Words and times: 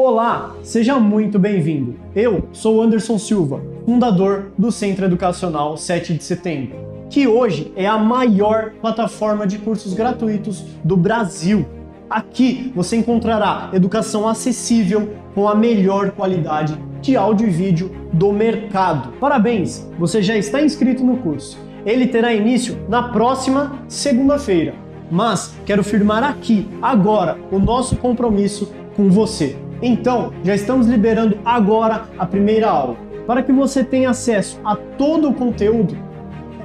Olá, 0.00 0.54
seja 0.62 1.00
muito 1.00 1.40
bem-vindo. 1.40 1.96
Eu 2.14 2.48
sou 2.52 2.80
Anderson 2.80 3.18
Silva, 3.18 3.60
fundador 3.84 4.52
do 4.56 4.70
Centro 4.70 5.06
Educacional 5.06 5.76
7 5.76 6.14
de 6.14 6.22
Setembro, 6.22 6.76
que 7.10 7.26
hoje 7.26 7.72
é 7.74 7.84
a 7.84 7.98
maior 7.98 8.74
plataforma 8.80 9.44
de 9.44 9.58
cursos 9.58 9.94
gratuitos 9.94 10.62
do 10.84 10.96
Brasil. 10.96 11.66
Aqui 12.08 12.72
você 12.76 12.94
encontrará 12.94 13.70
educação 13.72 14.28
acessível 14.28 15.16
com 15.34 15.48
a 15.48 15.54
melhor 15.56 16.12
qualidade 16.12 16.78
de 17.02 17.16
áudio 17.16 17.48
e 17.48 17.50
vídeo 17.50 17.90
do 18.12 18.32
mercado. 18.32 19.14
Parabéns, 19.18 19.84
você 19.98 20.22
já 20.22 20.36
está 20.36 20.62
inscrito 20.62 21.02
no 21.02 21.16
curso. 21.16 21.58
Ele 21.84 22.06
terá 22.06 22.32
início 22.32 22.78
na 22.88 23.08
próxima 23.08 23.82
segunda-feira. 23.88 24.76
Mas 25.10 25.56
quero 25.66 25.82
firmar 25.82 26.22
aqui, 26.22 26.68
agora, 26.80 27.36
o 27.50 27.58
nosso 27.58 27.96
compromisso 27.96 28.72
com 28.94 29.10
você. 29.10 29.56
Então, 29.80 30.32
já 30.42 30.54
estamos 30.54 30.86
liberando 30.88 31.38
agora 31.44 32.04
a 32.18 32.26
primeira 32.26 32.68
aula. 32.68 32.96
Para 33.26 33.42
que 33.42 33.52
você 33.52 33.84
tenha 33.84 34.10
acesso 34.10 34.58
a 34.64 34.74
todo 34.74 35.28
o 35.28 35.34
conteúdo, 35.34 35.96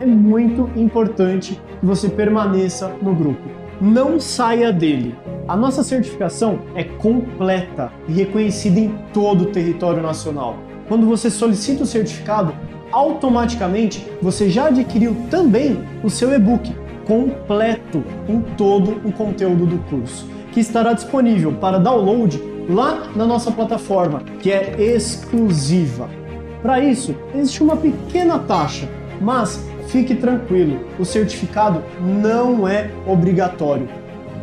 é 0.02 0.06
muito 0.06 0.70
importante 0.76 1.62
que 1.80 1.86
você 1.86 2.10
permaneça 2.10 2.92
no 3.02 3.14
grupo. 3.14 3.42
Não 3.80 4.20
saia 4.20 4.72
dele. 4.72 5.16
A 5.48 5.56
nossa 5.56 5.84
certificação 5.84 6.60
é 6.74 6.84
completa 6.84 7.92
e 8.08 8.14
reconhecida 8.14 8.80
em 8.80 8.96
todo 9.14 9.44
o 9.44 9.52
território 9.52 10.02
nacional. 10.02 10.58
Quando 10.88 11.06
você 11.06 11.30
solicita 11.30 11.84
o 11.84 11.88
certificado, 11.88 12.54
automaticamente 12.92 14.08
você 14.22 14.50
já 14.50 14.68
adquiriu 14.68 15.16
também 15.30 15.84
o 16.04 16.10
seu 16.10 16.34
e-book 16.34 16.74
completo 17.06 18.04
com 18.26 18.42
todo 18.56 19.02
o 19.06 19.12
conteúdo 19.12 19.66
do 19.66 19.78
curso, 19.90 20.28
que 20.52 20.62
estará 20.62 20.94
disponível 20.94 21.52
para 21.54 21.78
download 21.78 22.53
lá 22.70 23.08
na 23.16 23.26
nossa 23.26 23.52
plataforma, 23.52 24.22
que 24.40 24.52
é 24.52 24.76
exclusiva. 24.80 26.10
Para 26.62 26.80
isso, 26.80 27.16
existe 27.36 27.62
uma 27.62 27.76
pequena 27.76 28.40
taxa, 28.40 28.88
mas 29.20 29.64
fique 29.88 30.16
tranquilo, 30.16 30.80
o 30.98 31.06
certificado 31.06 31.84
não 32.02 32.68
é 32.68 32.90
obrigatório. 33.06 33.88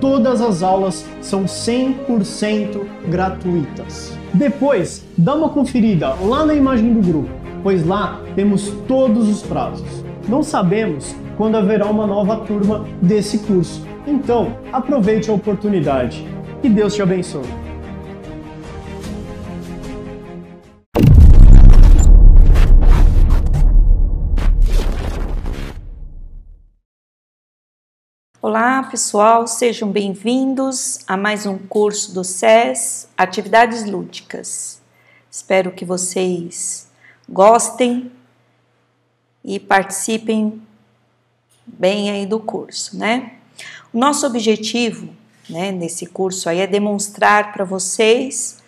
Todas 0.00 0.40
as 0.40 0.62
aulas 0.62 1.04
são 1.20 1.44
100% 1.44 2.80
gratuitas. 3.08 4.16
Depois, 4.32 5.04
dá 5.16 5.34
uma 5.34 5.48
conferida 5.48 6.14
lá 6.22 6.46
na 6.46 6.54
imagem 6.54 6.92
do 6.92 7.00
grupo, 7.00 7.30
pois 7.62 7.86
lá 7.86 8.20
temos 8.34 8.72
todos 8.86 9.28
os 9.28 9.42
prazos. 9.42 10.04
Não 10.28 10.42
sabemos 10.42 11.14
quando 11.36 11.56
haverá 11.56 11.86
uma 11.86 12.06
nova 12.06 12.36
turma 12.38 12.84
desse 13.02 13.38
curso, 13.38 13.84
então 14.06 14.54
aproveite 14.72 15.30
a 15.30 15.34
oportunidade. 15.34 16.26
Que 16.62 16.68
Deus 16.68 16.94
te 16.94 17.02
abençoe. 17.02 17.69
Olá, 28.42 28.82
pessoal, 28.84 29.46
sejam 29.46 29.92
bem-vindos 29.92 31.00
a 31.06 31.14
mais 31.14 31.44
um 31.44 31.58
curso 31.58 32.14
do 32.14 32.24
SES 32.24 33.06
Atividades 33.14 33.84
Lúdicas. 33.84 34.80
Espero 35.30 35.70
que 35.72 35.84
vocês 35.84 36.88
gostem 37.28 38.10
e 39.44 39.60
participem 39.60 40.58
bem 41.66 42.10
aí 42.10 42.24
do 42.24 42.40
curso, 42.40 42.96
né? 42.96 43.34
O 43.92 43.98
nosso 43.98 44.26
objetivo, 44.26 45.10
né, 45.46 45.70
nesse 45.70 46.06
curso 46.06 46.48
aí 46.48 46.60
é 46.60 46.66
demonstrar 46.66 47.52
para 47.52 47.66
vocês 47.66 48.62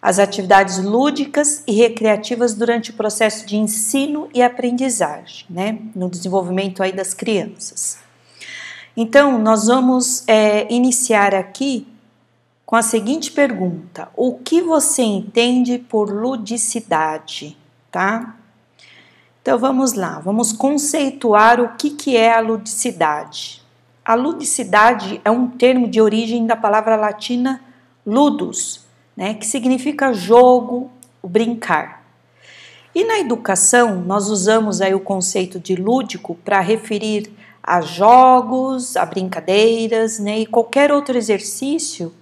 as 0.00 0.18
atividades 0.18 0.82
lúdicas 0.82 1.62
e 1.66 1.72
recreativas 1.72 2.54
durante 2.54 2.90
o 2.90 2.94
processo 2.94 3.44
de 3.44 3.58
ensino 3.58 4.30
e 4.32 4.42
aprendizagem, 4.42 5.44
né, 5.50 5.78
no 5.94 6.08
desenvolvimento 6.08 6.82
aí 6.82 6.90
das 6.90 7.12
crianças. 7.12 8.08
Então, 8.96 9.38
nós 9.38 9.66
vamos 9.66 10.26
é, 10.26 10.72
iniciar 10.72 11.34
aqui 11.34 11.86
com 12.66 12.76
a 12.76 12.82
seguinte 12.82 13.32
pergunta: 13.32 14.08
O 14.16 14.34
que 14.34 14.60
você 14.60 15.02
entende 15.02 15.78
por 15.78 16.10
ludicidade? 16.10 17.56
Tá? 17.90 18.36
Então 19.42 19.58
vamos 19.58 19.94
lá, 19.94 20.20
vamos 20.20 20.52
conceituar 20.52 21.60
o 21.60 21.70
que, 21.76 21.90
que 21.90 22.16
é 22.16 22.32
a 22.32 22.40
ludicidade. 22.40 23.62
A 24.04 24.14
ludicidade 24.14 25.20
é 25.24 25.30
um 25.30 25.48
termo 25.48 25.88
de 25.88 26.00
origem 26.00 26.46
da 26.46 26.54
palavra 26.54 26.94
latina 26.94 27.60
ludus, 28.06 28.84
né, 29.16 29.34
que 29.34 29.46
significa 29.46 30.12
jogo, 30.12 30.90
brincar. 31.24 32.04
E 32.94 33.02
na 33.04 33.18
educação, 33.18 34.02
nós 34.02 34.28
usamos 34.28 34.80
aí 34.80 34.94
o 34.94 35.00
conceito 35.00 35.58
de 35.58 35.74
lúdico 35.74 36.34
para 36.44 36.60
referir 36.60 37.32
a 37.62 37.80
jogos, 37.80 38.96
a 38.96 39.04
brincadeiras, 39.04 40.18
né, 40.18 40.40
e 40.40 40.46
qualquer 40.46 40.90
outro 40.90 41.16
exercício 41.16 42.12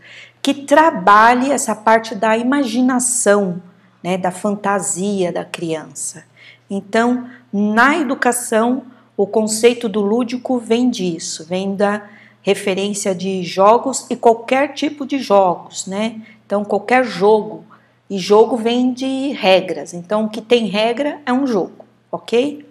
que 0.42 0.54
trabalhe 0.54 1.50
essa 1.50 1.74
parte 1.74 2.14
da 2.14 2.36
imaginação, 2.36 3.62
né, 4.02 4.16
da 4.16 4.30
fantasia 4.30 5.32
da 5.32 5.44
criança. 5.44 6.24
Então, 6.70 7.28
na 7.52 7.98
educação, 7.98 8.82
o 9.16 9.26
conceito 9.26 9.88
do 9.88 10.00
lúdico 10.00 10.58
vem 10.58 10.90
disso, 10.90 11.44
vem 11.44 11.74
da 11.74 12.02
referência 12.42 13.14
de 13.14 13.42
jogos 13.42 14.06
e 14.08 14.16
qualquer 14.16 14.74
tipo 14.74 15.04
de 15.04 15.18
jogos, 15.18 15.86
né? 15.86 16.22
Então, 16.46 16.64
qualquer 16.64 17.04
jogo. 17.04 17.64
E 18.08 18.18
jogo 18.18 18.56
vem 18.56 18.92
de 18.92 19.32
regras. 19.32 19.92
Então, 19.92 20.24
o 20.24 20.28
que 20.30 20.40
tem 20.40 20.66
regra 20.66 21.20
é 21.26 21.32
um 21.32 21.46
jogo, 21.46 21.84
ok? 22.10 22.66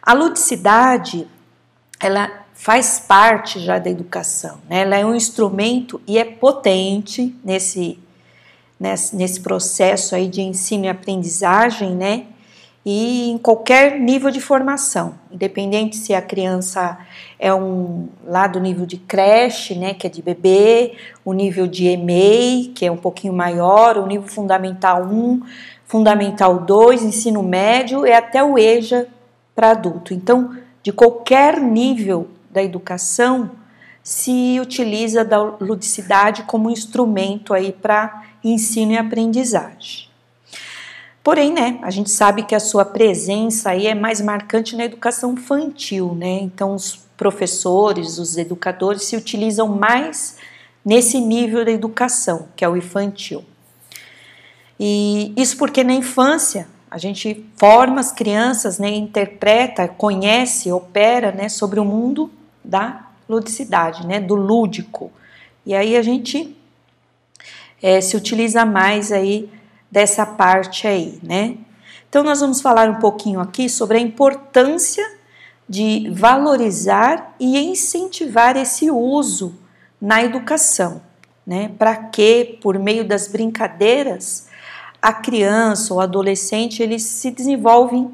A 0.00 0.12
ludicidade 0.12 1.26
ela 2.00 2.30
faz 2.54 2.98
parte 2.98 3.60
já 3.60 3.78
da 3.78 3.90
educação, 3.90 4.58
né? 4.68 4.80
ela 4.80 4.96
é 4.96 5.04
um 5.04 5.14
instrumento 5.14 6.00
e 6.06 6.18
é 6.18 6.24
potente 6.24 7.34
nesse, 7.44 7.98
nesse, 8.78 9.14
nesse 9.14 9.40
processo 9.40 10.14
aí 10.14 10.26
de 10.28 10.40
ensino 10.40 10.86
e 10.86 10.88
aprendizagem, 10.88 11.94
né? 11.94 12.24
E 12.88 13.30
em 13.30 13.38
qualquer 13.38 13.98
nível 13.98 14.30
de 14.30 14.40
formação, 14.40 15.14
independente 15.32 15.96
se 15.96 16.14
a 16.14 16.22
criança 16.22 16.96
é 17.36 17.52
um 17.52 18.08
lá 18.24 18.46
do 18.46 18.60
nível 18.60 18.86
de 18.86 18.96
creche, 18.96 19.74
né, 19.74 19.92
que 19.92 20.06
é 20.06 20.10
de 20.10 20.22
bebê, 20.22 20.94
o 21.24 21.32
nível 21.32 21.66
de 21.66 21.88
EMEI, 21.88 22.70
que 22.76 22.86
é 22.86 22.92
um 22.92 22.96
pouquinho 22.96 23.32
maior, 23.32 23.98
o 23.98 24.06
nível 24.06 24.28
fundamental 24.28 25.02
1, 25.02 25.42
fundamental 25.84 26.60
2, 26.60 27.02
ensino 27.02 27.42
médio, 27.42 28.06
e 28.06 28.12
até 28.12 28.44
o 28.44 28.56
EJA 28.56 29.08
para 29.52 29.72
adulto. 29.72 30.14
Então, 30.14 30.56
de 30.86 30.92
qualquer 30.92 31.60
nível 31.60 32.28
da 32.48 32.62
educação 32.62 33.50
se 34.04 34.60
utiliza 34.60 35.24
da 35.24 35.42
ludicidade 35.42 36.44
como 36.44 36.70
instrumento 36.70 37.52
aí 37.52 37.72
para 37.72 38.22
ensino 38.44 38.92
e 38.92 38.96
aprendizagem. 38.96 40.08
Porém, 41.24 41.52
né, 41.52 41.80
a 41.82 41.90
gente 41.90 42.08
sabe 42.08 42.44
que 42.44 42.54
a 42.54 42.60
sua 42.60 42.84
presença 42.84 43.70
aí 43.70 43.88
é 43.88 43.96
mais 43.96 44.20
marcante 44.20 44.76
na 44.76 44.84
educação 44.84 45.32
infantil, 45.32 46.14
né? 46.14 46.38
Então 46.42 46.72
os 46.72 47.00
professores, 47.16 48.18
os 48.18 48.36
educadores 48.36 49.02
se 49.06 49.16
utilizam 49.16 49.66
mais 49.66 50.36
nesse 50.84 51.20
nível 51.20 51.64
da 51.64 51.72
educação, 51.72 52.46
que 52.54 52.64
é 52.64 52.68
o 52.68 52.76
infantil. 52.76 53.42
E 54.78 55.32
isso 55.36 55.56
porque 55.56 55.82
na 55.82 55.94
infância 55.94 56.68
a 56.90 56.98
gente 56.98 57.44
forma 57.56 58.00
as 58.00 58.12
crianças, 58.12 58.78
né, 58.78 58.88
interpreta, 58.88 59.88
conhece, 59.88 60.70
opera 60.70 61.32
né, 61.32 61.48
sobre 61.48 61.80
o 61.80 61.84
mundo 61.84 62.30
da 62.64 63.08
ludicidade, 63.28 64.06
né, 64.06 64.20
do 64.20 64.34
lúdico. 64.34 65.10
E 65.64 65.74
aí 65.74 65.96
a 65.96 66.02
gente 66.02 66.56
é, 67.82 68.00
se 68.00 68.16
utiliza 68.16 68.64
mais 68.64 69.10
aí 69.10 69.50
dessa 69.90 70.24
parte 70.24 70.86
aí, 70.86 71.18
né? 71.22 71.56
Então 72.08 72.22
nós 72.22 72.40
vamos 72.40 72.60
falar 72.60 72.88
um 72.88 72.96
pouquinho 72.96 73.40
aqui 73.40 73.68
sobre 73.68 73.98
a 73.98 74.00
importância 74.00 75.04
de 75.68 76.08
valorizar 76.10 77.34
e 77.38 77.58
incentivar 77.58 78.56
esse 78.56 78.90
uso 78.90 79.58
na 80.00 80.22
educação, 80.22 81.02
né? 81.46 81.70
Para 81.76 81.96
que 81.96 82.58
por 82.62 82.78
meio 82.78 83.06
das 83.06 83.26
brincadeiras 83.26 84.45
a 85.06 85.12
criança 85.12 85.94
ou 85.94 86.00
adolescente 86.00 86.82
eles 86.82 87.04
se 87.04 87.30
desenvolvem 87.30 88.10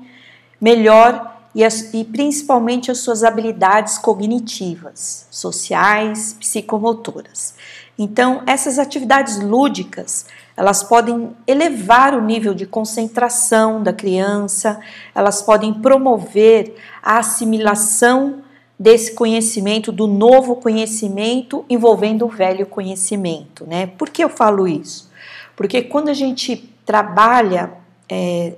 melhor 0.60 1.38
e, 1.54 1.64
as, 1.64 1.94
e 1.94 2.04
principalmente 2.04 2.90
as 2.90 2.98
suas 2.98 3.24
habilidades 3.24 3.96
cognitivas, 3.96 5.26
sociais, 5.30 6.36
psicomotoras. 6.38 7.54
Então, 7.98 8.42
essas 8.46 8.78
atividades 8.78 9.40
lúdicas, 9.40 10.26
elas 10.54 10.82
podem 10.82 11.30
elevar 11.46 12.14
o 12.14 12.20
nível 12.20 12.52
de 12.52 12.66
concentração 12.66 13.82
da 13.82 13.94
criança, 13.94 14.78
elas 15.14 15.40
podem 15.40 15.72
promover 15.72 16.74
a 17.02 17.20
assimilação 17.20 18.42
desse 18.78 19.14
conhecimento, 19.14 19.90
do 19.90 20.06
novo 20.06 20.56
conhecimento 20.56 21.64
envolvendo 21.70 22.26
o 22.26 22.28
velho 22.28 22.66
conhecimento, 22.66 23.64
né? 23.66 23.86
Por 23.86 24.10
que 24.10 24.22
eu 24.22 24.28
falo 24.28 24.68
isso? 24.68 25.10
Porque 25.56 25.82
quando 25.82 26.08
a 26.08 26.14
gente 26.14 26.71
trabalha 26.84 27.72
é, 28.08 28.54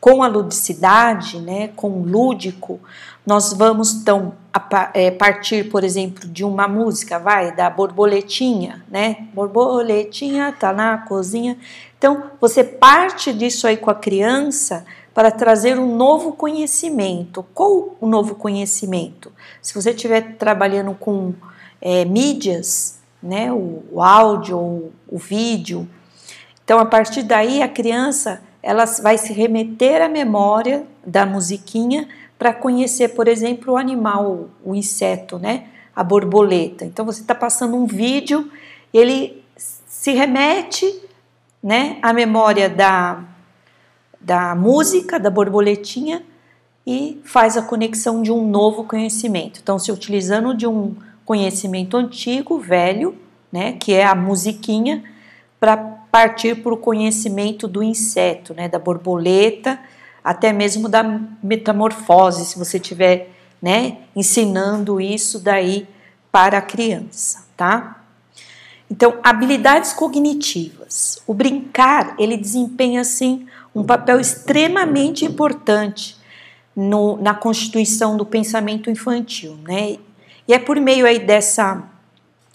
com 0.00 0.22
a 0.22 0.26
ludicidade, 0.26 1.40
né, 1.40 1.68
com 1.68 1.88
o 1.88 2.04
lúdico, 2.04 2.78
nós 3.26 3.54
vamos 3.54 3.94
então 3.94 4.34
a, 4.52 4.90
é, 4.92 5.10
partir, 5.10 5.70
por 5.70 5.82
exemplo, 5.82 6.28
de 6.28 6.44
uma 6.44 6.68
música, 6.68 7.18
vai, 7.18 7.56
da 7.56 7.70
borboletinha, 7.70 8.84
né? 8.88 9.28
Borboletinha 9.32 10.52
tá 10.52 10.72
na 10.74 10.98
cozinha. 10.98 11.56
Então, 11.96 12.24
você 12.38 12.62
parte 12.62 13.32
disso 13.32 13.66
aí 13.66 13.78
com 13.78 13.90
a 13.90 13.94
criança 13.94 14.84
para 15.14 15.30
trazer 15.30 15.78
um 15.78 15.96
novo 15.96 16.32
conhecimento. 16.32 17.44
Qual 17.54 17.96
o 17.98 18.06
novo 18.06 18.34
conhecimento? 18.34 19.32
Se 19.62 19.74
você 19.74 19.92
estiver 19.92 20.36
trabalhando 20.36 20.94
com 20.94 21.32
é, 21.80 22.04
mídias, 22.04 22.98
né, 23.22 23.50
o, 23.50 23.82
o 23.90 24.02
áudio 24.02 24.58
ou 24.58 24.92
o 25.08 25.16
vídeo, 25.16 25.88
então 26.64 26.78
a 26.78 26.86
partir 26.86 27.22
daí 27.22 27.62
a 27.62 27.68
criança 27.68 28.42
ela 28.62 28.84
vai 29.02 29.18
se 29.18 29.32
remeter 29.32 30.02
à 30.02 30.08
memória 30.08 30.86
da 31.06 31.26
musiquinha 31.26 32.08
para 32.38 32.52
conhecer, 32.52 33.08
por 33.08 33.28
exemplo, 33.28 33.74
o 33.74 33.76
animal, 33.76 34.48
o 34.64 34.74
inseto, 34.74 35.38
né, 35.38 35.64
a 35.94 36.02
borboleta. 36.02 36.84
Então 36.84 37.04
você 37.04 37.20
está 37.20 37.34
passando 37.34 37.76
um 37.76 37.86
vídeo, 37.86 38.50
ele 38.92 39.44
se 39.56 40.12
remete, 40.12 41.02
né, 41.62 41.98
à 42.02 42.12
memória 42.12 42.68
da 42.68 43.22
da 44.24 44.54
música, 44.54 45.20
da 45.20 45.28
borboletinha 45.28 46.24
e 46.86 47.20
faz 47.24 47.56
a 47.58 47.62
conexão 47.62 48.22
de 48.22 48.32
um 48.32 48.48
novo 48.48 48.84
conhecimento. 48.84 49.60
Então, 49.62 49.78
se 49.78 49.92
utilizando 49.92 50.54
de 50.54 50.66
um 50.66 50.96
conhecimento 51.24 51.96
antigo, 51.96 52.58
velho, 52.58 53.16
né, 53.52 53.72
que 53.72 53.92
é 53.92 54.04
a 54.04 54.14
musiquinha, 54.14 55.04
para 55.60 55.93
partir 56.14 56.62
para 56.62 56.72
o 56.72 56.76
conhecimento 56.76 57.66
do 57.66 57.82
inseto, 57.82 58.54
né, 58.54 58.68
da 58.68 58.78
borboleta, 58.78 59.80
até 60.22 60.52
mesmo 60.52 60.88
da 60.88 61.02
metamorfose, 61.42 62.44
se 62.44 62.56
você 62.56 62.78
tiver, 62.78 63.30
né, 63.60 63.98
ensinando 64.14 65.00
isso 65.00 65.40
daí 65.40 65.88
para 66.30 66.58
a 66.58 66.62
criança, 66.62 67.44
tá? 67.56 68.00
Então, 68.88 69.18
habilidades 69.24 69.92
cognitivas. 69.92 71.20
O 71.26 71.34
brincar, 71.34 72.14
ele 72.16 72.36
desempenha 72.36 73.00
assim 73.00 73.48
um 73.74 73.82
papel 73.82 74.20
extremamente 74.20 75.24
importante 75.24 76.16
no, 76.76 77.16
na 77.16 77.34
constituição 77.34 78.16
do 78.16 78.24
pensamento 78.24 78.88
infantil, 78.88 79.58
né? 79.64 79.96
E 80.46 80.54
é 80.54 80.60
por 80.60 80.76
meio 80.78 81.06
aí 81.06 81.18
dessa 81.18 81.82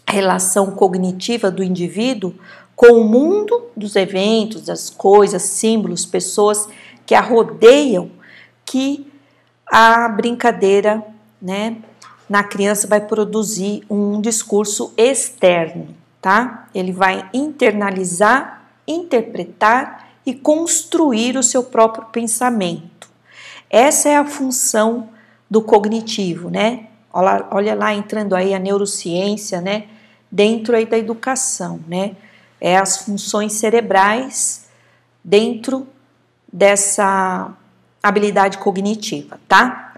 relação 0.07 0.71
cognitiva 0.71 1.51
do 1.51 1.61
indivíduo 1.61 2.33
com 2.79 2.93
o 2.93 3.03
mundo 3.03 3.65
dos 3.75 3.97
eventos, 3.97 4.61
das 4.61 4.89
coisas, 4.89 5.41
símbolos, 5.41 6.05
pessoas 6.05 6.69
que 7.05 7.13
a 7.13 7.19
rodeiam, 7.19 8.09
que 8.65 9.05
a 9.67 10.07
brincadeira, 10.07 11.03
né, 11.41 11.75
na 12.29 12.41
criança 12.41 12.87
vai 12.87 13.01
produzir 13.01 13.83
um 13.89 14.21
discurso 14.21 14.93
externo, 14.95 15.89
tá? 16.21 16.69
Ele 16.73 16.93
vai 16.93 17.29
internalizar, 17.33 18.63
interpretar 18.87 20.11
e 20.25 20.33
construir 20.33 21.35
o 21.35 21.43
seu 21.43 21.63
próprio 21.65 22.05
pensamento. 22.05 23.09
Essa 23.69 24.07
é 24.07 24.15
a 24.15 24.23
função 24.23 25.09
do 25.49 25.61
cognitivo, 25.61 26.49
né? 26.49 26.85
Olha, 27.11 27.75
lá 27.75 27.93
entrando 27.93 28.37
aí 28.37 28.53
a 28.53 28.59
neurociência, 28.59 29.59
né? 29.59 29.87
Dentro 30.31 30.77
aí 30.77 30.85
da 30.85 30.97
educação, 30.97 31.81
né? 31.85 32.15
É 32.59 32.77
as 32.77 32.97
funções 32.97 33.53
cerebrais 33.53 34.67
dentro 35.23 35.87
dessa 36.51 37.51
habilidade 38.01 38.57
cognitiva, 38.57 39.39
tá? 39.47 39.93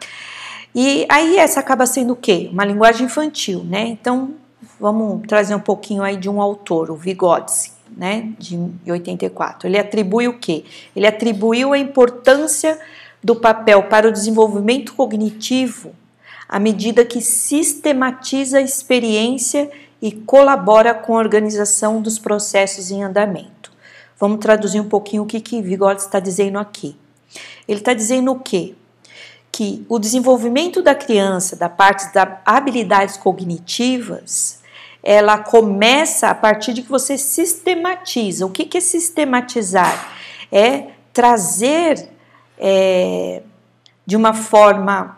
E 0.74 1.06
aí 1.10 1.38
essa 1.38 1.60
acaba 1.60 1.86
sendo 1.86 2.14
o 2.14 2.16
quê? 2.16 2.50
Uma 2.52 2.66
linguagem 2.66 3.06
infantil, 3.06 3.64
né? 3.64 3.88
Então, 3.88 4.36
vamos 4.80 5.26
trazer 5.28 5.56
um 5.56 5.60
pouquinho 5.60 6.04
aí 6.04 6.18
de 6.18 6.30
um 6.30 6.42
autor, 6.42 6.90
o 6.90 6.96
Vygotsky 6.96 7.82
né, 7.96 8.34
de 8.40 8.58
84. 8.90 9.68
Ele 9.68 9.78
atribui 9.78 10.28
o 10.28 10.40
quê? 10.40 10.64
Ele 10.96 11.06
atribuiu 11.06 11.74
a 11.74 11.78
importância 11.78 12.80
do 13.24 13.36
papel 13.36 13.84
para 13.84 14.08
o 14.08 14.12
desenvolvimento 14.12 14.94
cognitivo 14.94 15.94
à 16.48 16.60
medida 16.60 17.06
que 17.06 17.22
sistematiza 17.22 18.58
a 18.58 18.62
experiência 18.62 19.72
e 20.02 20.12
colabora 20.12 20.94
com 20.94 21.16
a 21.16 21.20
organização 21.20 22.02
dos 22.02 22.18
processos 22.18 22.90
em 22.90 23.04
andamento. 23.04 23.72
Vamos 24.20 24.40
traduzir 24.40 24.80
um 24.80 24.90
pouquinho 24.90 25.24
o 25.24 25.26
que, 25.26 25.40
que 25.40 25.62
Vygotsky 25.62 26.08
está 26.08 26.20
dizendo 26.20 26.58
aqui. 26.58 26.98
Ele 27.68 27.80
está 27.80 27.94
dizendo 27.94 28.32
o 28.32 28.40
quê? 28.40 28.76
Que 29.52 29.86
o 29.88 30.00
desenvolvimento 30.00 30.82
da 30.82 30.96
criança, 30.96 31.56
da 31.56 31.70
parte 31.70 32.14
das 32.14 32.28
habilidades 32.46 33.18
cognitivas, 33.18 34.62
ela 35.04 35.38
começa 35.38 36.30
a 36.30 36.36
partir 36.36 36.74
de 36.74 36.84
que 36.84 36.90
você 36.90 37.18
sistematiza. 37.18 38.46
O 38.46 38.50
que, 38.50 38.66
que 38.66 38.78
é 38.78 38.82
sistematizar? 38.82 40.14
É 40.52 40.90
trazer 41.12 42.10
é, 42.58 43.42
de 44.06 44.16
uma 44.16 44.34
forma 44.34 45.18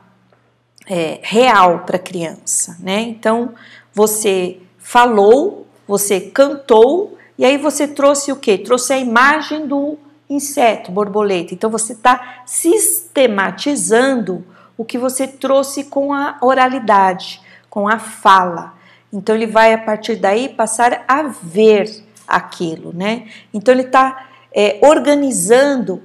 é, 0.87 1.19
real 1.21 1.79
para 1.79 1.97
a 1.97 1.99
criança, 1.99 2.77
né? 2.79 3.01
Então 3.01 3.53
você 3.93 4.59
falou, 4.83 5.65
você 5.87 6.21
cantou 6.21 7.17
e 7.37 7.45
aí 7.45 7.57
você 7.57 7.87
trouxe 7.87 8.31
o 8.31 8.35
que? 8.35 8.59
Trouxe 8.59 8.93
a 8.93 8.99
imagem 8.99 9.65
do 9.65 9.97
inseto, 10.29 10.91
borboleta. 10.91 11.53
Então 11.53 11.69
você 11.69 11.93
está 11.93 12.43
sistematizando 12.45 14.45
o 14.77 14.85
que 14.85 14.97
você 14.97 15.27
trouxe 15.27 15.85
com 15.85 16.13
a 16.13 16.37
oralidade, 16.41 17.41
com 17.69 17.87
a 17.87 17.97
fala. 17.97 18.73
Então 19.11 19.35
ele 19.35 19.47
vai 19.47 19.73
a 19.73 19.77
partir 19.77 20.15
daí 20.15 20.49
passar 20.49 21.03
a 21.07 21.23
ver 21.23 22.03
aquilo, 22.27 22.93
né? 22.93 23.27
Então 23.53 23.73
ele 23.73 23.83
está 23.83 24.27
é, 24.51 24.79
organizando 24.81 26.01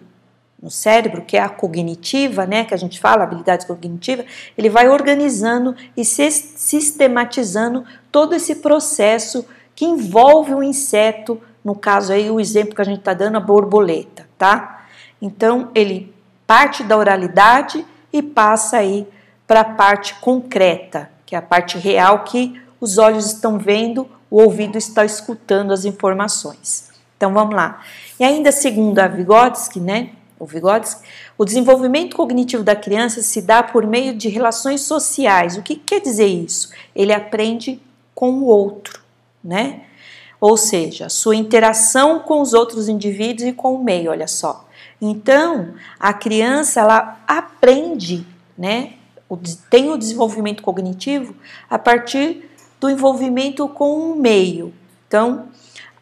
no 0.60 0.70
cérebro, 0.70 1.22
que 1.22 1.36
é 1.36 1.40
a 1.40 1.48
cognitiva, 1.48 2.44
né, 2.44 2.64
que 2.64 2.74
a 2.74 2.76
gente 2.76 2.98
fala, 2.98 3.22
habilidade 3.22 3.66
cognitiva, 3.66 4.24
ele 4.56 4.68
vai 4.68 4.88
organizando 4.88 5.74
e 5.96 6.04
sistematizando 6.04 7.84
todo 8.10 8.34
esse 8.34 8.56
processo 8.56 9.46
que 9.74 9.84
envolve 9.84 10.52
o 10.52 10.62
inseto, 10.62 11.40
no 11.64 11.74
caso 11.74 12.12
aí 12.12 12.28
o 12.30 12.40
exemplo 12.40 12.74
que 12.74 12.80
a 12.80 12.84
gente 12.84 12.98
está 12.98 13.14
dando, 13.14 13.36
a 13.36 13.40
borboleta, 13.40 14.28
tá? 14.36 14.86
Então 15.22 15.70
ele 15.74 16.12
parte 16.46 16.82
da 16.82 16.96
oralidade 16.96 17.86
e 18.12 18.22
passa 18.22 18.78
aí 18.78 19.06
para 19.46 19.60
a 19.60 19.64
parte 19.64 20.14
concreta, 20.16 21.10
que 21.24 21.34
é 21.34 21.38
a 21.38 21.42
parte 21.42 21.78
real 21.78 22.24
que 22.24 22.60
os 22.80 22.98
olhos 22.98 23.26
estão 23.26 23.58
vendo, 23.58 24.08
o 24.30 24.40
ouvido 24.42 24.76
está 24.76 25.04
escutando 25.04 25.72
as 25.72 25.84
informações. 25.84 26.90
Então 27.16 27.32
vamos 27.32 27.54
lá. 27.54 27.82
E 28.18 28.24
ainda 28.24 28.50
segundo 28.50 28.98
a 28.98 29.06
Vygotsky, 29.06 29.80
né, 29.80 30.10
o 30.38 30.46
Vygotsky, 30.46 31.06
o 31.36 31.44
desenvolvimento 31.44 32.16
cognitivo 32.16 32.62
da 32.62 32.76
criança 32.76 33.22
se 33.22 33.42
dá 33.42 33.62
por 33.62 33.86
meio 33.86 34.14
de 34.14 34.28
relações 34.28 34.82
sociais. 34.82 35.56
O 35.56 35.62
que 35.62 35.76
quer 35.76 36.00
dizer 36.00 36.26
isso? 36.26 36.70
Ele 36.94 37.12
aprende 37.12 37.80
com 38.14 38.30
o 38.32 38.44
outro, 38.44 39.00
né? 39.42 39.82
Ou 40.40 40.56
seja, 40.56 41.08
sua 41.08 41.34
interação 41.34 42.20
com 42.20 42.40
os 42.40 42.52
outros 42.52 42.88
indivíduos 42.88 43.48
e 43.48 43.52
com 43.52 43.74
o 43.74 43.82
meio, 43.82 44.10
olha 44.10 44.28
só. 44.28 44.68
Então, 45.00 45.74
a 45.98 46.12
criança 46.12 46.80
ela 46.80 47.20
aprende, 47.26 48.26
né? 48.56 48.94
Tem 49.68 49.90
o 49.90 49.96
desenvolvimento 49.96 50.62
cognitivo 50.62 51.34
a 51.68 51.78
partir 51.78 52.48
do 52.80 52.88
envolvimento 52.88 53.68
com 53.68 54.12
o 54.12 54.16
meio. 54.16 54.72
Então, 55.06 55.48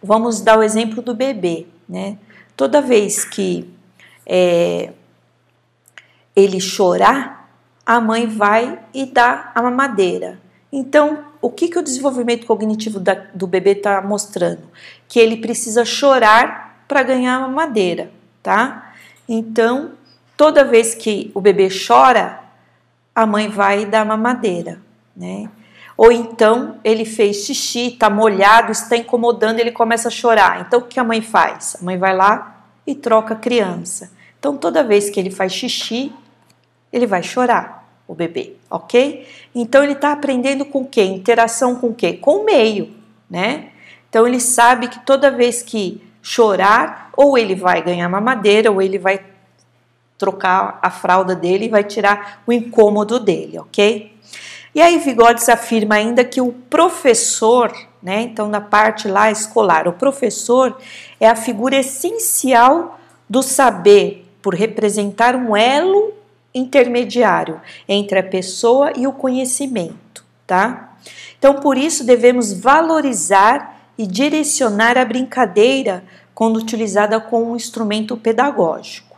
vamos 0.02 0.40
dar 0.40 0.59
o 0.59 0.62
exemplo 0.62 1.02
do 1.02 1.14
bebê, 1.14 1.66
né? 1.88 2.19
Toda 2.57 2.81
vez 2.81 3.25
que 3.25 3.69
é, 4.26 4.92
ele 6.35 6.61
chorar, 6.61 7.50
a 7.85 8.00
mãe 8.00 8.26
vai 8.26 8.78
e 8.92 9.06
dá 9.06 9.52
a 9.54 9.62
mamadeira. 9.62 10.38
Então, 10.73 11.25
o 11.40 11.49
que, 11.50 11.68
que 11.68 11.78
o 11.78 11.83
desenvolvimento 11.83 12.45
cognitivo 12.45 12.99
da, 12.99 13.14
do 13.33 13.47
bebê 13.47 13.71
está 13.71 14.02
mostrando? 14.02 14.62
Que 15.09 15.21
ele 15.21 15.37
precisa 15.37 15.85
chorar 15.85 16.85
para 16.88 17.02
ganhar 17.02 17.37
a 17.37 17.40
mamadeira, 17.40 18.11
tá? 18.42 18.92
Então, 19.28 19.92
toda 20.37 20.64
vez 20.64 20.95
que 20.95 21.30
o 21.35 21.40
bebê 21.40 21.68
chora, 21.68 22.40
a 23.14 23.25
mãe 23.25 23.49
vai 23.49 23.83
e 23.83 23.87
dá 23.87 24.00
a 24.00 24.04
mamadeira, 24.04 24.80
né? 25.16 25.49
Ou 25.97 26.12
então 26.12 26.78
ele 26.85 27.06
fez 27.06 27.47
xixi, 27.47 27.95
está 27.95 28.11
molhado, 28.11 28.71
está 28.71 28.97
incomodando, 28.97 29.59
ele 29.59 29.73
começa 29.73 30.09
a 30.09 30.11
chorar. 30.11 30.61
Então 30.61 30.80
o 30.80 30.83
que 30.83 31.00
a 31.00 31.04
mãe 31.04 31.23
faz? 31.23 31.76
A 31.80 31.85
mãe 31.85 31.97
vai 31.97 32.14
lá 32.14 32.55
e 32.87 32.95
troca 32.95 33.35
criança. 33.35 34.12
Então 34.38 34.57
toda 34.57 34.85
vez 34.85 35.11
que 35.11 35.19
ele 35.19 35.31
faz 35.31 35.52
xixi, 35.52 36.12
ele 36.93 37.07
vai 37.07 37.23
chorar, 37.23 37.87
o 38.07 38.14
bebê, 38.14 38.55
ok? 38.71 39.26
Então 39.55 39.83
ele 39.83 39.93
está 39.93 40.12
aprendendo 40.12 40.64
com 40.64 40.83
o 40.83 40.87
quê? 40.87 41.02
Interação 41.02 41.76
com 41.76 41.88
o 41.88 41.95
quê? 41.95 42.14
Com 42.14 42.43
o 42.43 42.45
meio, 42.45 42.95
né? 43.28 43.71
Então 44.09 44.26
ele 44.26 44.40
sabe 44.40 44.88
que 44.88 45.05
toda 45.05 45.31
vez 45.31 45.62
que 45.62 46.00
chorar, 46.23 47.11
ou 47.16 47.37
ele 47.37 47.55
vai 47.55 47.83
ganhar 47.83 48.09
mamadeira, 48.09 48.71
ou 48.71 48.81
ele 48.81 48.99
vai 48.99 49.25
trocar 50.16 50.78
a 50.83 50.90
fralda 50.90 51.35
dele 51.35 51.66
e 51.66 51.69
vai 51.69 51.85
tirar 51.85 52.43
o 52.47 52.52
incômodo 52.52 53.19
dele, 53.21 53.59
ok? 53.59 54.16
E 54.75 54.81
aí 54.81 54.99
Vigodes 54.99 55.49
afirma 55.49 55.95
ainda 55.95 56.25
que 56.25 56.40
o 56.40 56.52
professor, 56.52 57.73
né, 58.06 58.22
então 58.22 58.48
na 58.48 58.60
parte 58.60 59.08
lá 59.08 59.32
escolar, 59.32 59.88
o 59.88 59.92
professor 59.92 60.78
é 61.18 61.28
a 61.28 61.34
figura 61.34 61.75
essencial 61.75 63.00
do 63.28 63.42
saber 63.42 64.25
por 64.40 64.54
representar 64.54 65.34
um 65.34 65.56
elo 65.56 66.14
intermediário 66.54 67.60
entre 67.88 68.20
a 68.20 68.22
pessoa 68.22 68.92
e 68.94 69.08
o 69.08 69.12
conhecimento, 69.12 70.25
tá? 70.46 70.96
Então 71.36 71.54
por 71.54 71.76
isso 71.76 72.04
devemos 72.04 72.52
valorizar 72.52 73.76
e 73.98 74.06
direcionar 74.06 74.96
a 74.96 75.04
brincadeira 75.04 76.04
quando 76.32 76.58
utilizada 76.58 77.18
como 77.18 77.50
um 77.50 77.56
instrumento 77.56 78.16
pedagógico. 78.16 79.16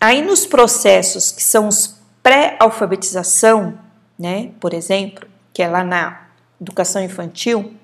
Aí 0.00 0.22
nos 0.22 0.46
processos 0.46 1.32
que 1.32 1.42
são 1.42 1.66
os 1.66 1.98
pré-alfabetização, 2.22 3.76
né, 4.16 4.52
por 4.60 4.72
exemplo, 4.72 5.26
que 5.52 5.60
é 5.60 5.66
lá 5.66 5.82
na 5.82 6.29
educação 6.60 7.02
infantil, 7.02 7.74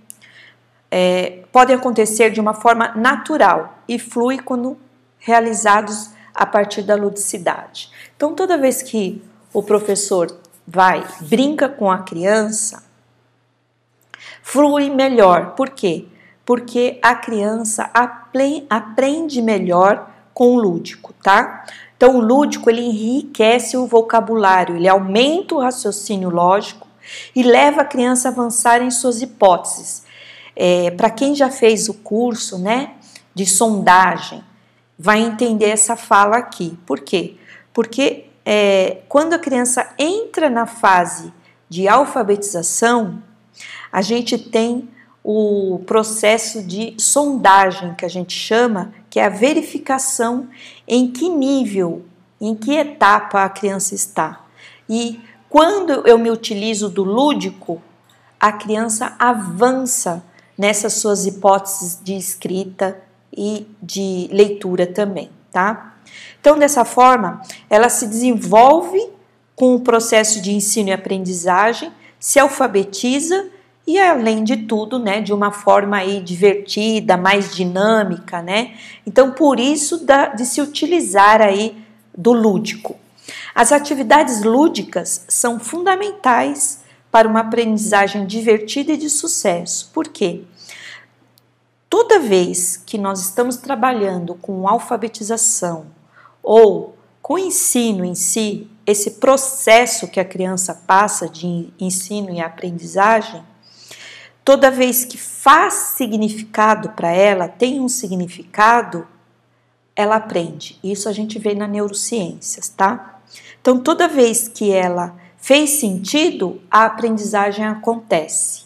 é, 0.91 1.43
podem 1.51 1.75
acontecer 1.75 2.31
de 2.31 2.41
uma 2.41 2.55
forma 2.55 2.93
natural 2.95 3.79
e 3.89 3.99
flui 3.99 4.39
quando 4.39 4.77
realizados 5.19 6.11
a 6.35 6.45
partir 6.45 6.83
da 6.83 6.95
ludicidade. 6.95 7.91
Então, 8.17 8.35
toda 8.35 8.59
vez 8.59 8.83
que 8.83 9.23
o 9.53 9.63
professor 9.63 10.39
vai, 10.67 11.05
brinca 11.21 11.69
com 11.69 11.91
a 11.91 11.99
criança, 11.99 12.85
flui 14.43 14.91
melhor. 14.91 15.55
Por 15.55 15.71
quê? 15.71 16.07
Porque 16.45 16.99
a 17.03 17.15
criança 17.15 17.91
aprende 18.71 19.43
melhor 19.43 20.11
com 20.33 20.55
o 20.55 20.61
lúdico, 20.61 21.15
tá? 21.23 21.65
Então, 21.97 22.17
o 22.17 22.21
lúdico 22.21 22.69
ele 22.69 22.83
enriquece 22.83 23.77
o 23.77 23.87
vocabulário, 23.87 24.77
ele 24.77 24.87
aumenta 24.87 25.55
o 25.55 25.61
raciocínio 25.61 26.29
lógico 26.29 26.86
e 27.35 27.43
leva 27.43 27.83
a 27.83 27.85
criança 27.85 28.29
a 28.29 28.33
avançar 28.33 28.83
em 28.83 28.91
suas 28.91 29.23
hipóteses. 29.23 30.05
É, 30.55 30.91
Para 30.91 31.11
quem 31.11 31.35
já 31.35 31.51
fez 31.51 31.89
o 31.89 31.95
curso, 31.95 32.59
né, 32.59 32.95
de 33.35 33.45
sondagem, 33.45 34.43
vai 34.99 35.21
entender 35.21 35.69
essa 35.69 35.97
fala 35.97 36.37
aqui. 36.37 36.79
Por 36.87 37.01
quê? 37.01 37.37
Porque 37.73 38.27
é, 38.45 38.99
quando 39.09 39.35
a 39.35 39.39
criança 39.39 39.93
entra 39.99 40.49
na 40.49 40.67
fase 40.67 41.33
de 41.69 41.87
alfabetização, 41.89 43.23
a 43.93 44.01
gente 44.01 44.39
tem 44.39 44.89
o 45.23 45.81
processo 45.87 46.63
de 46.63 46.95
sondagem 46.99 47.95
que 47.95 48.05
a 48.05 48.09
gente 48.09 48.33
chama, 48.33 48.93
que 49.11 49.19
é 49.19 49.25
a 49.25 49.29
verificação 49.29 50.49
em 50.87 51.11
que 51.11 51.29
nível, 51.29 52.05
em 52.41 52.55
que 52.55 52.77
etapa 52.77 53.43
a 53.43 53.49
criança 53.49 53.95
está. 53.95 54.45
E 54.89 55.21
quando 55.49 56.07
eu 56.07 56.19
me 56.19 56.31
utilizo 56.31 56.89
do 56.89 57.05
lúdico, 57.05 57.81
a 58.39 58.53
criança 58.53 59.15
avança 59.19 60.25
nessas 60.57 60.95
suas 60.95 61.27
hipóteses 61.27 61.99
de 62.03 62.17
escrita 62.17 63.01
e 63.37 63.67
de 63.83 64.29
leitura 64.33 64.87
também, 64.87 65.31
tá? 65.51 65.95
Então, 66.41 66.59
dessa 66.59 66.85
forma, 66.85 67.43
ela 67.69 67.89
se 67.89 68.07
desenvolve 68.07 69.11
com 69.55 69.75
o 69.75 69.81
processo 69.81 70.41
de 70.41 70.53
ensino 70.53 70.91
e 70.91 70.93
aprendizagem, 70.93 71.91
se 72.19 72.39
alfabetiza 72.39 73.49
e 73.87 73.99
além 73.99 74.43
de 74.43 74.57
tudo, 74.57 74.99
né, 74.99 75.21
de 75.21 75.33
uma 75.33 75.53
forma 75.53 75.97
aí 75.97 76.21
divertida, 76.21 77.17
mais 77.17 77.55
dinâmica, 77.55 78.43
né? 78.43 78.75
Então, 79.07 79.31
por 79.31 79.61
isso 79.61 80.05
da, 80.05 80.29
de 80.29 80.45
se 80.45 80.61
utilizar 80.61 81.41
aí 81.41 81.77
do 82.17 82.33
lúdico. 82.33 82.97
As 83.55 83.73
atividades 83.73 84.43
lúdicas 84.43 85.25
são 85.29 85.59
fundamentais 85.59 86.85
para 87.11 87.29
uma 87.29 87.41
aprendizagem 87.41 88.27
divertida 88.27 88.93
e 88.93 88.97
de 88.97 89.09
sucesso. 89.09 89.91
Por 89.93 90.09
quê? 90.09 90.45
Toda 91.89 92.19
vez 92.19 92.77
que 92.77 92.99
nós 92.99 93.21
estamos 93.21 93.57
trabalhando 93.57 94.35
com 94.35 94.69
alfabetização 94.69 95.87
ou 96.43 96.97
com 97.23 97.39
ensino 97.39 98.05
em 98.05 98.15
si, 98.15 98.71
esse 98.85 99.13
processo 99.13 100.07
que 100.07 100.21
a 100.21 100.25
criança 100.25 100.75
passa 100.87 101.29
de 101.29 101.73
ensino 101.81 102.31
e 102.31 102.41
aprendizagem, 102.41 103.43
toda 104.45 104.71
vez 104.71 105.05
que 105.05 105.17
faz 105.17 105.75
significado 105.97 106.91
para 106.91 107.11
ela, 107.11 107.49
tem 107.49 107.81
um 107.81 107.89
significado, 107.89 109.09
ela 109.97 110.17
aprende. 110.17 110.79
Isso 110.85 111.09
a 111.09 111.13
gente 111.13 111.39
vê 111.39 111.55
na 111.55 111.67
neurociências, 111.67 112.69
tá? 112.69 113.16
Então, 113.67 113.81
toda 113.81 114.07
vez 114.07 114.47
que 114.47 114.71
ela 114.71 115.17
fez 115.39 115.71
sentido, 115.71 116.61
a 116.71 116.85
aprendizagem 116.85 117.65
acontece. 117.65 118.63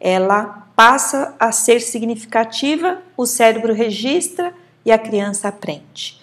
Ela 0.00 0.66
passa 0.74 1.34
a 1.38 1.52
ser 1.52 1.82
significativa, 1.82 3.02
o 3.18 3.26
cérebro 3.26 3.74
registra 3.74 4.54
e 4.82 4.90
a 4.90 4.96
criança 4.96 5.48
aprende. 5.48 6.18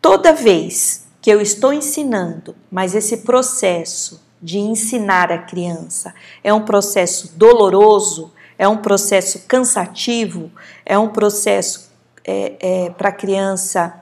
Toda 0.00 0.32
vez 0.32 1.06
que 1.20 1.28
eu 1.28 1.42
estou 1.42 1.74
ensinando, 1.74 2.56
mas 2.70 2.94
esse 2.94 3.18
processo 3.18 4.22
de 4.40 4.58
ensinar 4.58 5.30
a 5.30 5.36
criança 5.36 6.14
é 6.42 6.54
um 6.54 6.64
processo 6.64 7.36
doloroso, 7.36 8.32
é 8.56 8.66
um 8.66 8.78
processo 8.78 9.40
cansativo, 9.46 10.50
é 10.86 10.98
um 10.98 11.10
processo 11.10 11.92
é, 12.24 12.54
é, 12.60 12.90
para 12.92 13.10
a 13.10 13.12
criança 13.12 13.94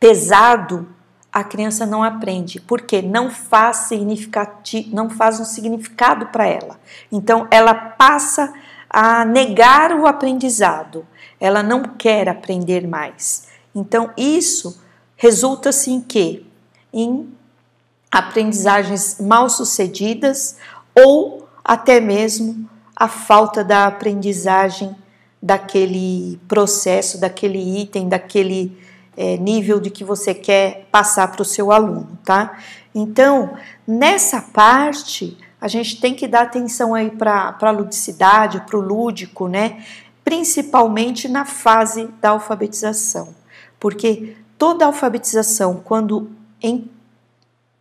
pesado, 0.00 0.88
a 1.32 1.44
criança 1.44 1.86
não 1.86 2.02
aprende, 2.02 2.60
porque 2.60 3.00
não 3.00 3.30
faz 3.30 3.88
significativo, 3.88 4.94
não 4.94 5.08
faz 5.08 5.38
um 5.38 5.44
significado 5.44 6.26
para 6.26 6.46
ela. 6.46 6.78
Então 7.10 7.46
ela 7.50 7.74
passa 7.74 8.52
a 8.88 9.24
negar 9.24 9.92
o 9.92 10.06
aprendizado, 10.06 11.06
ela 11.38 11.62
não 11.62 11.82
quer 11.82 12.28
aprender 12.28 12.86
mais. 12.86 13.48
Então 13.74 14.10
isso 14.16 14.80
resulta-se 15.16 15.90
em 15.90 16.00
quê? 16.00 16.42
Em 16.92 17.32
aprendizagens 18.10 19.20
mal 19.20 19.48
sucedidas 19.48 20.56
ou 20.94 21.48
até 21.64 22.00
mesmo 22.00 22.68
a 22.96 23.06
falta 23.06 23.62
da 23.62 23.86
aprendizagem 23.86 24.96
daquele 25.40 26.40
processo, 26.48 27.20
daquele 27.20 27.80
item, 27.80 28.08
daquele 28.08 28.76
é, 29.20 29.36
nível 29.36 29.78
de 29.78 29.90
que 29.90 30.02
você 30.02 30.32
quer 30.32 30.88
passar 30.90 31.30
para 31.30 31.42
o 31.42 31.44
seu 31.44 31.70
aluno, 31.70 32.18
tá? 32.24 32.58
Então, 32.94 33.54
nessa 33.86 34.40
parte, 34.40 35.36
a 35.60 35.68
gente 35.68 36.00
tem 36.00 36.14
que 36.14 36.26
dar 36.26 36.44
atenção 36.44 36.94
aí 36.94 37.10
para 37.10 37.54
a 37.60 37.70
ludicidade, 37.70 38.62
para 38.62 38.78
o 38.78 38.80
lúdico, 38.80 39.46
né? 39.46 39.84
Principalmente 40.24 41.28
na 41.28 41.44
fase 41.44 42.08
da 42.18 42.30
alfabetização, 42.30 43.34
porque 43.78 44.36
toda 44.56 44.86
alfabetização, 44.86 45.82
quando 45.84 46.30
em 46.62 46.90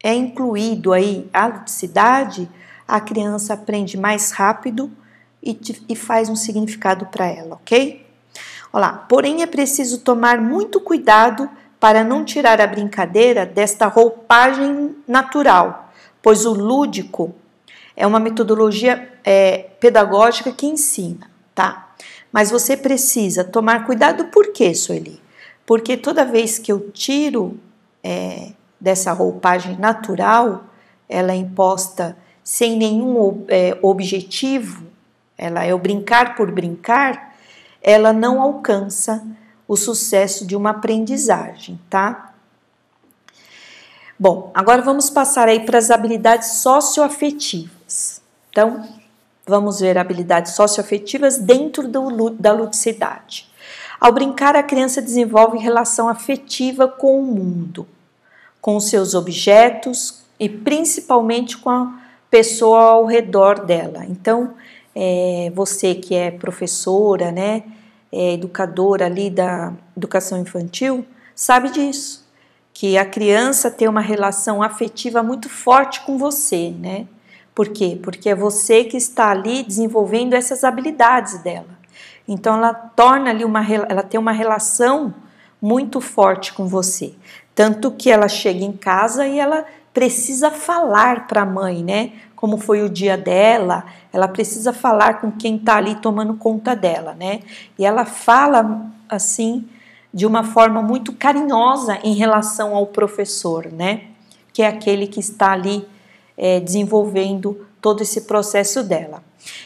é 0.04 0.14
incluído 0.14 0.92
aí 0.92 1.30
a 1.34 1.48
ludicidade, 1.48 2.50
a 2.86 3.00
criança 3.00 3.54
aprende 3.54 3.98
mais 3.98 4.32
rápido 4.32 4.92
e, 5.42 5.54
te, 5.54 5.82
e 5.88 5.96
faz 5.96 6.28
um 6.28 6.36
significado 6.36 7.06
para 7.06 7.28
ela, 7.28 7.56
ok? 7.56 8.09
Olá, 8.72 8.94
porém 9.10 9.42
é 9.42 9.48
preciso 9.48 9.98
tomar 10.02 10.40
muito 10.40 10.80
cuidado 10.80 11.50
para 11.80 12.04
não 12.04 12.24
tirar 12.24 12.62
a 12.62 12.68
brincadeira 12.68 13.44
desta 13.44 13.88
roupagem 13.88 14.96
natural, 15.08 15.92
pois 16.22 16.46
o 16.46 16.54
lúdico 16.54 17.34
é 17.98 18.06
uma 18.06 18.20
metodologia 18.20 19.12
é, 19.24 19.70
pedagógica 19.80 20.52
que 20.52 20.68
ensina, 20.68 21.32
tá? 21.56 21.90
Mas 22.32 22.52
você 22.52 22.78
precisa 22.78 23.44
tomar 23.44 23.88
cuidado 23.88 24.26
por 24.26 24.54
quê, 24.54 24.76
Sueli? 24.76 25.20
Porque 25.66 25.98
toda 25.98 26.24
vez 26.24 26.60
que 26.60 26.72
eu 26.72 26.92
tiro 26.92 27.60
é, 28.04 28.52
dessa 28.80 29.12
roupagem 29.14 29.80
natural, 29.80 30.66
ela 31.10 31.32
é 31.32 31.36
imposta 31.36 32.16
sem 32.44 32.78
nenhum 32.78 33.46
é, 33.48 33.76
objetivo, 33.82 34.84
ela 35.36 35.64
é 35.64 35.74
o 35.74 35.80
brincar 35.80 36.36
por 36.36 36.52
brincar, 36.52 37.29
ela 37.82 38.14
não 38.14 38.42
alcança 38.42 39.26
o 39.68 39.76
sucesso 39.76 40.46
de 40.46 40.56
uma 40.56 40.72
aprendizagem, 40.72 41.80
tá? 41.90 42.34
Bom, 44.18 44.52
agora 44.54 44.82
vamos 44.82 45.10
passar 45.10 45.48
aí 45.48 45.62
para 45.62 45.78
as 45.78 45.90
habilidades 45.90 46.56
socioafetivas. 46.56 48.22
Então, 48.50 48.88
vamos 49.46 49.80
ver 49.80 49.98
habilidades 49.98 50.54
socioafetivas 50.54 51.38
dentro 51.38 51.88
do, 51.88 52.30
da 52.32 52.52
ludicidade. 52.52 53.50
Ao 54.00 54.12
brincar, 54.12 54.56
a 54.56 54.64
criança 54.64 55.02
desenvolve 55.02 55.58
relação 55.58 56.10
afetiva 56.10 56.88
com 56.88 57.20
o 57.20 57.26
mundo 57.26 57.88
com 58.62 58.80
seus 58.80 59.14
objetos 59.14 60.22
e 60.40 60.48
principalmente 60.50 61.58
com 61.58 61.70
a 61.70 61.94
pessoa 62.30 62.80
ao 62.80 63.06
redor 63.06 63.66
dela. 63.66 64.06
Então, 64.06 64.54
é, 64.96 65.52
você 65.54 65.96
que 65.96 66.16
é 66.16 66.32
professora, 66.32 67.32
né, 67.32 67.64
é, 68.12 68.34
educadora 68.34 69.06
ali 69.06 69.30
da 69.30 69.74
educação 69.96 70.40
infantil, 70.40 71.06
sabe 71.36 71.70
disso, 71.70 72.28
que 72.74 72.98
a 72.98 73.06
criança 73.06 73.70
tem 73.70 73.88
uma 73.88 74.02
relação 74.02 74.64
afetiva 74.64 75.22
muito 75.22 75.50
forte 75.50 76.02
com 76.02 76.18
você, 76.18 76.72
né? 76.72 77.08
Por 77.54 77.70
quê? 77.70 78.00
Porque 78.02 78.30
é 78.30 78.36
você 78.36 78.86
que 78.86 78.96
está 78.96 79.32
ali 79.32 79.64
desenvolvendo 79.64 80.34
essas 80.34 80.64
habilidades 80.64 81.40
dela. 81.40 81.78
Então 82.26 82.56
ela 82.56 82.74
torna 82.74 83.32
ali 83.32 83.44
uma 83.44 83.66
ela 83.70 84.04
tem 84.04 84.20
uma 84.20 84.32
relação 84.32 85.14
muito 85.62 86.00
forte 86.00 86.54
com 86.54 86.68
você, 86.68 87.14
tanto 87.54 87.92
que 87.92 88.10
ela 88.10 88.30
chega 88.30 88.64
em 88.64 88.72
casa 88.72 89.28
e 89.28 89.38
ela 89.38 89.66
precisa 89.94 90.50
falar 90.50 91.28
para 91.28 91.42
a 91.42 91.46
mãe, 91.46 91.84
né? 91.84 92.14
Como 92.40 92.58
foi 92.58 92.82
o 92.82 92.90
dia 92.90 93.18
dela, 93.18 93.84
ela 94.14 94.26
precisa 94.26 94.72
falar 94.72 95.20
com 95.20 95.30
quem 95.30 95.58
está 95.58 95.76
ali 95.76 95.96
tomando 95.96 96.36
conta 96.36 96.74
dela, 96.74 97.14
né? 97.14 97.42
E 97.78 97.86
ela 97.86 98.06
fala 98.06 98.90
assim 99.10 99.68
de 100.14 100.26
uma 100.26 100.42
forma 100.42 100.82
muito 100.82 101.12
carinhosa 101.12 102.00
em 102.02 102.14
relação 102.14 102.74
ao 102.74 102.88
professor, 102.88 103.70
né? 103.70 104.04
Que 104.54 104.62
é 104.62 104.68
aquele 104.68 105.06
que 105.06 105.20
está 105.20 105.52
ali 105.52 105.86
é, 106.38 106.62
desenvolvendo 106.62 107.68
todo 107.82 108.04
esse 108.04 108.22
processo 108.22 108.84
dela. 108.84 109.22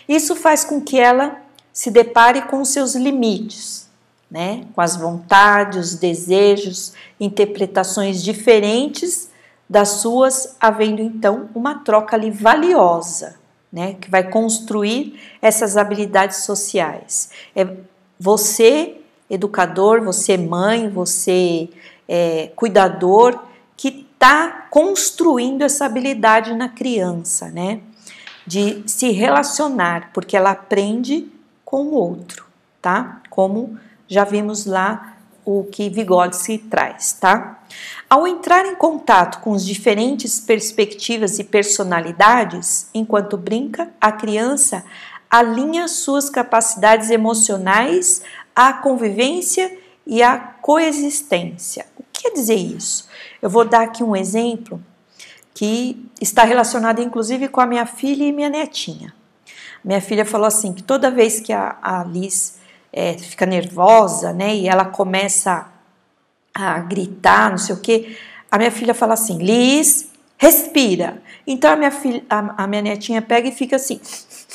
Isso 0.10 0.36
faz 0.36 0.64
com 0.64 0.82
que 0.82 1.00
ela 1.00 1.44
se 1.72 1.92
depare 1.92 2.42
com 2.42 2.66
seus 2.66 2.96
limites, 2.96 3.88
né? 4.32 4.66
com 4.74 4.82
as 4.82 4.96
vontades, 4.96 5.92
os 5.92 5.96
desejos, 6.00 6.94
interpretações 7.20 8.24
diferentes 8.24 9.32
das 9.70 9.90
suas, 10.02 10.56
havendo 10.60 11.02
então 11.02 11.50
uma 11.56 11.76
troca 11.76 12.16
ali 12.16 12.30
valiosa, 12.30 13.36
né? 13.72 13.96
que 14.00 14.10
vai 14.10 14.24
construir 14.24 15.20
essas 15.42 15.78
habilidades 15.78 16.44
sociais. 16.44 17.30
É 17.56 17.68
você, 18.20 18.98
educador, 19.30 20.02
você, 20.02 20.38
mãe, 20.38 20.90
você, 20.90 21.70
é, 22.08 22.52
cuidador, 22.56 23.40
que 23.76 24.08
está 24.14 24.68
construindo 24.70 25.64
essa 25.64 25.86
habilidade 25.86 26.54
na 26.54 26.70
criança, 26.70 27.50
né? 27.50 27.82
De 28.46 28.84
se 28.86 29.12
relacionar, 29.12 30.12
porque 30.14 30.38
ela 30.38 30.52
aprende 30.52 31.28
com 31.66 31.84
o 31.84 31.94
outro, 31.94 32.46
tá? 32.82 33.22
Como 33.30 33.78
já 34.08 34.24
vimos 34.24 34.66
lá 34.66 35.18
o 35.46 35.64
que 35.64 35.90
Vygotsky 35.90 36.58
traz, 36.58 37.14
tá? 37.14 37.63
Ao 38.10 38.28
entrar 38.28 38.66
em 38.66 38.76
contato 38.76 39.40
com 39.42 39.54
as 39.54 39.66
diferentes 39.66 40.40
perspectivas 40.40 41.40
e 41.40 41.44
personalidades, 41.44 42.88
enquanto 42.94 43.38
brinca, 43.38 43.90
a 44.00 44.12
criança 44.12 44.84
alinha 45.30 45.88
suas 45.88 46.30
capacidades 46.30 47.10
emocionais 47.10 48.22
à 48.56 48.72
convivência 48.72 49.76
e 50.06 50.22
à 50.22 50.38
coexistência. 50.38 51.88
O 51.98 52.04
que 52.12 52.24
quer 52.24 52.34
dizer 52.34 52.56
isso? 52.56 53.08
Eu 53.42 53.50
vou 53.50 53.66
dar 53.66 53.82
aqui 53.82 54.04
um 54.04 54.16
exemplo 54.16 54.80
que 55.54 56.08
está 56.22 56.44
relacionado 56.44 57.02
inclusive 57.02 57.48
com 57.48 57.62
a 57.62 57.66
minha 57.66 57.86
filha 57.86 58.24
e 58.24 58.32
minha 58.32 58.50
netinha. 58.50 59.14
Minha 59.84 60.02
filha 60.02 60.24
falou 60.24 60.48
assim 60.48 60.72
que 60.72 60.84
toda 60.84 61.12
vez 61.12 61.40
que 61.40 61.52
a, 61.52 61.78
a 61.82 62.04
Liz 62.04 62.60
é, 62.92 63.18
fica 63.18 63.46
nervosa, 63.46 64.32
né, 64.32 64.56
e 64.56 64.68
ela 64.68 64.86
começa 64.86 65.68
a 66.54 66.80
gritar, 66.80 67.52
não 67.52 67.58
sei 67.58 67.76
o 67.76 67.80
que, 67.80 68.18
a 68.52 68.58
minha 68.58 68.72
filha 68.72 68.94
fala 68.94 69.14
assim, 69.14 69.38
Liz, 69.40 70.10
respira. 70.38 71.22
Então 71.46 71.72
a 71.72 71.76
minha 71.76 71.92
filha, 71.92 72.24
a, 72.30 72.64
a 72.64 72.68
minha 72.68 72.82
netinha 72.82 73.22
pega 73.22 73.48
e 73.48 73.52
fica 73.52 73.76
assim, 73.76 74.00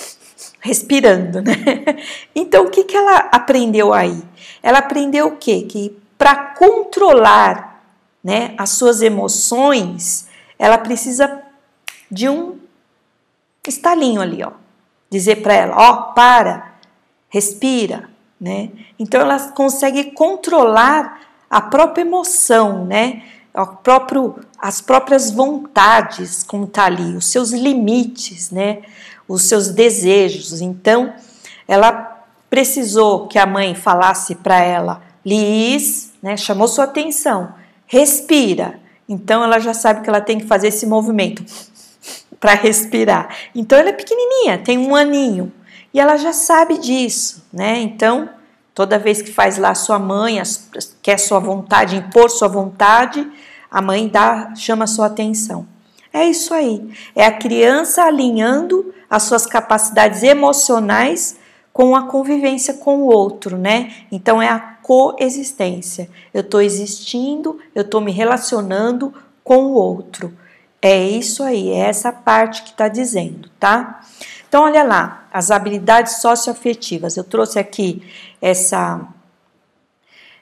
respirando, 0.61 1.43
né? 1.43 1.55
Então 2.35 2.67
o 2.67 2.71
que 2.71 2.85
que 2.85 2.97
ela 2.97 3.17
aprendeu 3.33 3.93
aí? 3.93 4.23
Ela 4.62 4.78
aprendeu 4.78 5.28
o 5.28 5.37
quê? 5.37 5.62
Que 5.62 5.97
para 6.17 6.55
controlar, 6.55 7.83
né, 8.23 8.55
as 8.59 8.70
suas 8.70 9.03
emoções, 9.03 10.29
ela 10.59 10.79
precisa 10.79 11.42
de 12.11 12.29
um 12.29 12.59
estalinho 13.66 14.20
ali, 14.20 14.42
ó 14.42 14.53
dizer 15.11 15.37
para 15.37 15.55
ela, 15.55 15.77
ó, 15.77 15.92
para, 16.12 16.73
respira, 17.29 18.09
né? 18.40 18.70
Então 18.99 19.20
ela 19.20 19.38
consegue 19.51 20.12
controlar 20.12 21.20
a 21.51 21.61
própria 21.61 22.03
emoção, 22.03 22.85
né? 22.85 23.23
O 23.55 23.67
próprio, 23.67 24.37
as 24.59 24.81
próprias 24.81 25.31
vontades, 25.31 26.43
como 26.43 26.65
está 26.65 26.85
ali, 26.85 27.17
os 27.17 27.27
seus 27.27 27.51
limites, 27.51 28.51
né? 28.51 28.83
Os 29.27 29.43
seus 29.43 29.69
desejos. 29.71 30.61
Então, 30.61 31.13
ela 31.67 32.25
precisou 32.49 33.27
que 33.27 33.39
a 33.39 33.47
mãe 33.47 33.75
falasse 33.75 34.35
para 34.35 34.61
ela, 34.61 35.03
Liz, 35.25 36.13
né? 36.23 36.37
Chamou 36.37 36.69
sua 36.69 36.85
atenção, 36.85 37.53
respira. 37.87 38.81
Então, 39.09 39.43
ela 39.43 39.59
já 39.59 39.75
sabe 39.75 40.03
que 40.03 40.09
ela 40.09 40.21
tem 40.21 40.39
que 40.39 40.47
fazer 40.47 40.69
esse 40.69 40.87
movimento 40.87 41.45
para 42.39 42.55
respirar. 42.55 43.35
Então 43.55 43.79
ela 43.79 43.91
é 43.91 43.93
pequenininha, 43.93 44.59
tem 44.59 44.79
um 44.79 44.95
aninho 44.95 45.53
e 45.93 46.01
ela 46.01 46.17
já 46.17 46.33
sabe 46.33 46.79
disso, 46.79 47.45
né? 47.53 47.81
Então 47.81 48.29
toda 48.79 48.97
vez 48.97 49.21
que 49.21 49.33
faz 49.33 49.59
lá 49.59 49.75
sua 49.75 49.99
mãe 49.99 50.41
quer 51.03 51.19
sua 51.19 51.41
vontade, 51.41 51.97
impor 51.97 52.31
sua 52.31 52.47
vontade, 52.47 53.29
a 53.69 53.83
mãe 53.83 54.07
dá 54.07 54.55
chama 54.55 54.87
sua 54.87 55.07
atenção. 55.07 55.67
É 56.12 56.25
isso 56.25 56.55
aí. 56.55 56.88
É 57.12 57.27
a 57.27 57.33
criança 57.33 58.05
alinhando 58.05 58.95
as 59.11 59.25
suas 59.25 59.47
capacidades 59.47 60.23
emocionais 60.23 61.41
com 61.73 61.97
a 61.97 62.05
convivência 62.05 62.73
com 62.73 62.99
o 62.99 63.07
outro, 63.07 63.59
né? 63.59 63.91
Então 64.12 64.41
é 64.41 64.49
a 64.49 64.61
coexistência. 64.61 66.09
Eu 66.33 66.43
estou 66.43 66.62
existindo, 66.62 67.59
eu 67.75 67.83
estou 67.83 68.01
me 68.01 68.12
relacionando 68.12 69.12
com 69.43 69.57
o 69.64 69.73
outro. 69.73 70.33
É 70.81 71.03
isso 71.03 71.43
aí, 71.43 71.69
é 71.71 71.79
essa 71.79 72.12
parte 72.12 72.62
que 72.62 72.71
está 72.71 72.87
dizendo, 72.87 73.51
tá? 73.59 74.03
Então, 74.49 74.65
olha 74.65 74.83
lá, 74.83 75.29
as 75.33 75.51
habilidades 75.51 76.21
socioafetivas. 76.23 77.17
Eu 77.17 77.25
trouxe 77.25 77.59
aqui 77.59 78.03
essa, 78.41 79.07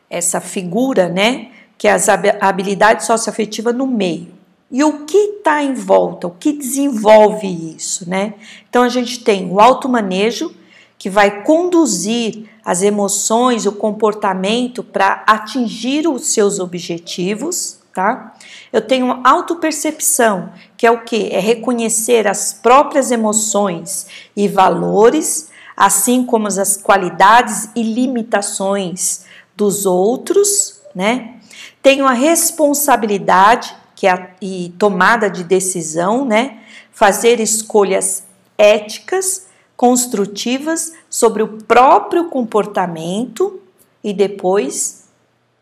essa 0.08 0.40
figura, 0.40 1.08
né? 1.08 1.50
Que 1.76 1.88
é 1.88 1.92
as 1.92 2.08
habilidades 2.08 3.06
socioafetivas 3.06 3.74
no 3.74 3.86
meio. 3.86 4.34
E 4.70 4.82
o 4.82 5.04
que 5.04 5.16
está 5.38 5.62
em 5.62 5.74
volta? 5.74 6.28
O 6.28 6.30
que 6.30 6.52
desenvolve 6.52 7.46
isso, 7.76 8.08
né? 8.08 8.34
Então, 8.68 8.84
a 8.84 8.88
gente 8.88 9.22
tem 9.22 9.50
o 9.50 9.60
automanejo, 9.60 10.54
que 10.98 11.10
vai 11.10 11.42
conduzir 11.42 12.48
as 12.64 12.82
emoções, 12.82 13.66
o 13.66 13.72
comportamento 13.72 14.82
para 14.82 15.24
atingir 15.26 16.08
os 16.08 16.28
seus 16.28 16.58
objetivos 16.58 17.75
tá? 17.96 18.34
Eu 18.70 18.82
tenho 18.82 19.22
autopercepção, 19.24 20.52
que 20.76 20.86
é 20.86 20.90
o 20.90 21.02
que? 21.02 21.30
É 21.32 21.40
reconhecer 21.40 22.28
as 22.28 22.52
próprias 22.52 23.10
emoções 23.10 24.06
e 24.36 24.46
valores, 24.46 25.48
assim 25.74 26.22
como 26.22 26.46
as 26.46 26.76
qualidades 26.76 27.70
e 27.74 27.82
limitações 27.82 29.24
dos 29.56 29.86
outros, 29.86 30.78
né? 30.94 31.36
Tenho 31.80 32.04
a 32.06 32.12
responsabilidade, 32.12 33.74
que 33.94 34.06
é 34.06 34.10
a 34.10 34.28
e 34.42 34.74
tomada 34.78 35.30
de 35.30 35.42
decisão, 35.42 36.26
né? 36.26 36.58
Fazer 36.92 37.40
escolhas 37.40 38.24
éticas, 38.58 39.46
construtivas 39.74 40.92
sobre 41.08 41.42
o 41.42 41.48
próprio 41.62 42.28
comportamento 42.28 43.58
e 44.04 44.12
depois 44.12 45.08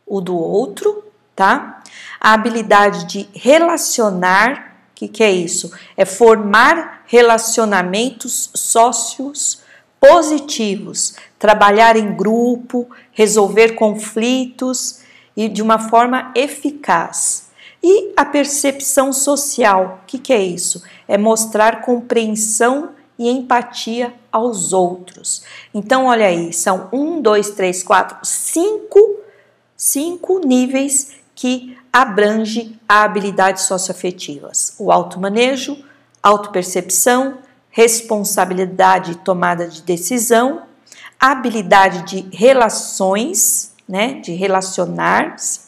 o 0.04 0.20
do 0.20 0.36
outro, 0.36 1.04
tá? 1.36 1.82
A 2.20 2.32
habilidade 2.32 3.04
de 3.06 3.28
relacionar, 3.34 4.76
o 4.92 4.94
que, 4.94 5.08
que 5.08 5.22
é 5.22 5.30
isso? 5.30 5.72
É 5.96 6.04
formar 6.04 7.02
relacionamentos 7.06 8.50
sócios 8.54 9.62
positivos, 10.00 11.16
trabalhar 11.38 11.96
em 11.96 12.14
grupo, 12.14 12.88
resolver 13.12 13.72
conflitos 13.72 15.00
e 15.36 15.48
de 15.48 15.62
uma 15.62 15.78
forma 15.78 16.30
eficaz. 16.34 17.48
E 17.82 18.12
a 18.16 18.24
percepção 18.24 19.12
social, 19.12 20.00
o 20.02 20.06
que, 20.06 20.18
que 20.18 20.32
é 20.32 20.42
isso? 20.42 20.82
É 21.06 21.18
mostrar 21.18 21.82
compreensão 21.82 22.90
e 23.18 23.28
empatia 23.28 24.14
aos 24.32 24.72
outros. 24.72 25.42
Então, 25.72 26.06
olha 26.06 26.26
aí, 26.26 26.52
são 26.52 26.88
um, 26.92 27.20
dois, 27.20 27.50
três, 27.50 27.82
quatro, 27.82 28.16
cinco, 28.22 28.98
cinco 29.76 30.38
níveis 30.40 31.12
que 31.34 31.76
abrange 31.94 32.76
habilidades 32.88 33.62
socioafetivas: 33.62 34.74
o 34.80 34.90
automanejo, 34.90 35.78
autopercepção, 36.20 37.38
responsabilidade 37.70 39.12
e 39.12 39.14
tomada 39.14 39.68
de 39.68 39.80
decisão, 39.82 40.64
habilidade 41.20 42.02
de 42.02 42.36
relações, 42.36 43.72
né, 43.88 44.14
de 44.14 44.32
relacionar-se, 44.32 45.60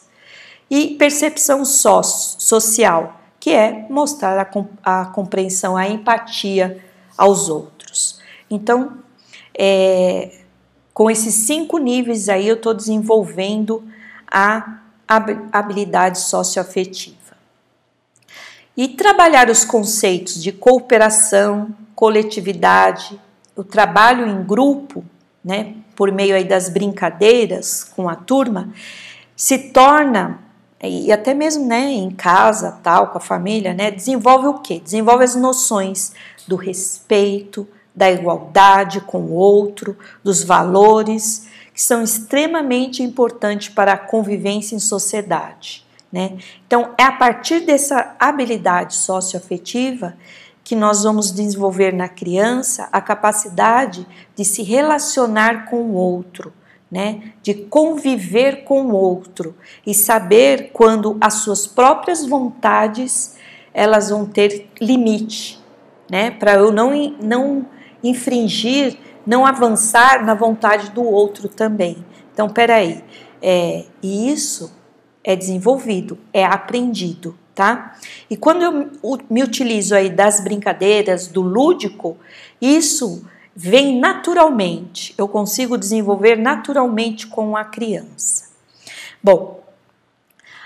e 0.69 0.97
percepção 0.97 1.65
so 1.65 2.03
social, 2.03 3.21
que 3.39 3.51
é 3.51 3.87
mostrar 3.89 4.51
a, 4.85 5.01
a 5.01 5.07
compreensão, 5.07 5.77
a 5.77 5.89
empatia 5.89 6.85
aos 7.17 7.49
outros. 7.49 8.19
Então, 8.51 8.99
é, 9.57 10.41
com 10.93 11.09
esses 11.09 11.35
cinco 11.35 11.79
níveis 11.79 12.29
aí, 12.29 12.49
eu 12.49 12.57
estou 12.57 12.75
desenvolvendo 12.75 13.85
a 14.27 14.81
habilidade 15.09 16.19
socioafetiva. 16.19 17.17
E 18.77 18.89
trabalhar 18.89 19.49
os 19.49 19.65
conceitos 19.65 20.43
de 20.43 20.53
cooperação, 20.53 21.75
coletividade, 21.95 23.19
o 23.55 23.65
trabalho 23.65 24.27
em 24.27 24.43
grupo, 24.45 25.05
né, 25.43 25.75
por 25.95 26.13
meio 26.13 26.37
aí 26.37 26.45
das 26.45 26.69
brincadeiras 26.69 27.85
com 27.85 28.09
a 28.09 28.15
turma, 28.15 28.71
se 29.35 29.71
torna 29.71 30.41
e 30.83 31.11
até 31.11 31.33
mesmo 31.33 31.67
né, 31.67 31.91
em 31.91 32.11
casa, 32.11 32.79
tal, 32.83 33.09
com 33.09 33.19
a 33.19 33.21
família, 33.21 33.73
né, 33.73 33.91
desenvolve 33.91 34.47
o 34.47 34.59
quê? 34.59 34.81
Desenvolve 34.83 35.25
as 35.25 35.35
noções 35.35 36.13
do 36.47 36.55
respeito, 36.55 37.67
da 37.95 38.11
igualdade 38.11 39.01
com 39.01 39.21
o 39.21 39.33
outro, 39.33 39.97
dos 40.23 40.45
valores, 40.45 41.49
que 41.77 41.83
são 41.83 42.03
extremamente 42.03 43.03
importantes 43.03 43.69
para 43.69 43.93
a 43.93 43.99
convivência 43.99 44.75
em 44.75 44.79
sociedade. 44.79 45.85
Né? 46.11 46.39
Então, 46.67 46.95
é 46.97 47.03
a 47.03 47.13
partir 47.13 47.67
dessa 47.67 48.17
habilidade 48.19 48.95
socioafetiva 48.95 50.17
que 50.65 50.75
nós 50.75 51.03
vamos 51.03 51.31
desenvolver 51.31 51.93
na 51.93 52.09
criança 52.09 52.89
a 52.91 52.99
capacidade 53.03 54.07
de 54.35 54.43
se 54.43 54.63
relacionar 54.63 55.67
com 55.69 55.83
o 55.83 55.93
outro, 55.93 56.51
né? 56.91 57.35
de 57.43 57.53
conviver 57.53 58.65
com 58.65 58.87
o 58.87 58.95
outro 58.95 59.55
e 59.87 59.93
saber 59.93 60.71
quando 60.73 61.19
as 61.21 61.35
suas 61.35 61.67
próprias 61.67 62.25
vontades 62.25 63.37
elas 63.75 64.09
vão 64.09 64.25
ter 64.25 64.71
limite, 64.81 65.63
né? 66.11 66.31
para 66.31 66.55
eu 66.55 66.73
não, 66.73 66.91
não 67.23 67.67
infringir, 68.03 68.97
não 69.27 69.45
avançar 69.45 70.25
na 70.25 70.35
vontade 70.35 70.91
do 70.91 71.03
outro 71.03 71.49
também. 71.49 72.05
Então, 72.33 72.49
peraí, 72.49 73.03
é, 73.43 73.85
e 74.03 74.31
isso 74.31 74.73
é 75.25 75.35
desenvolvido, 75.35 76.19
é 76.33 76.45
aprendido, 76.45 77.37
tá? 77.55 77.97
E 78.31 78.37
quando 78.37 78.63
eu 78.63 79.19
me 79.29 79.43
utilizo 79.43 79.95
aí 79.95 80.09
das 80.09 80.41
brincadeiras, 80.41 81.27
do 81.27 81.43
lúdico, 81.43 82.17
isso 82.61 83.25
vem 83.55 83.99
naturalmente, 83.99 85.15
eu 85.17 85.27
consigo 85.27 85.79
desenvolver 85.79 86.37
naturalmente 86.37 87.27
com 87.27 87.57
a 87.57 87.65
criança. 87.65 88.51
Bom, 89.23 89.65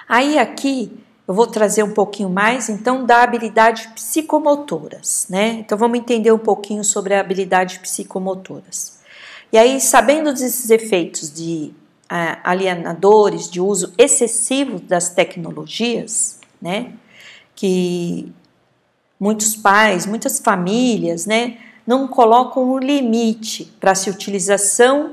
aí 0.08 0.38
aqui 0.38 0.92
eu 1.30 1.34
vou 1.34 1.46
trazer 1.46 1.84
um 1.84 1.92
pouquinho 1.92 2.28
mais 2.28 2.68
então 2.68 3.06
da 3.06 3.22
habilidade 3.22 3.86
psicomotoras, 3.94 5.28
né? 5.30 5.50
Então 5.60 5.78
vamos 5.78 6.00
entender 6.00 6.32
um 6.32 6.38
pouquinho 6.38 6.82
sobre 6.82 7.14
a 7.14 7.20
habilidade 7.20 7.78
psicomotoras. 7.78 8.98
E 9.52 9.56
aí, 9.56 9.80
sabendo 9.80 10.32
desses 10.32 10.68
efeitos 10.70 11.32
de 11.32 11.72
alienadores, 12.42 13.48
de 13.48 13.60
uso 13.60 13.92
excessivo 13.96 14.80
das 14.80 15.10
tecnologias, 15.10 16.40
né? 16.60 16.94
Que 17.54 18.32
muitos 19.20 19.54
pais, 19.54 20.06
muitas 20.06 20.40
famílias, 20.40 21.26
né, 21.26 21.58
não 21.86 22.08
colocam 22.08 22.72
um 22.72 22.78
limite 22.78 23.72
para 23.78 23.92
a 23.92 24.10
utilização 24.10 25.12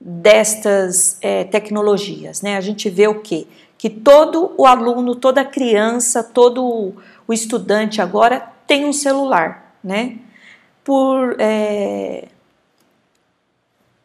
destas 0.00 1.16
é, 1.22 1.44
tecnologias, 1.44 2.42
né? 2.42 2.56
A 2.56 2.60
gente 2.60 2.90
vê 2.90 3.06
o 3.06 3.20
que? 3.20 3.46
Que 3.84 3.90
todo 3.90 4.54
o 4.56 4.64
aluno, 4.64 5.14
toda 5.14 5.44
criança, 5.44 6.24
todo 6.24 6.94
o 7.28 7.34
estudante 7.34 8.00
agora 8.00 8.40
tem 8.66 8.86
um 8.86 8.94
celular, 8.94 9.76
né? 9.84 10.16
Por 10.82 11.36
é, 11.38 12.28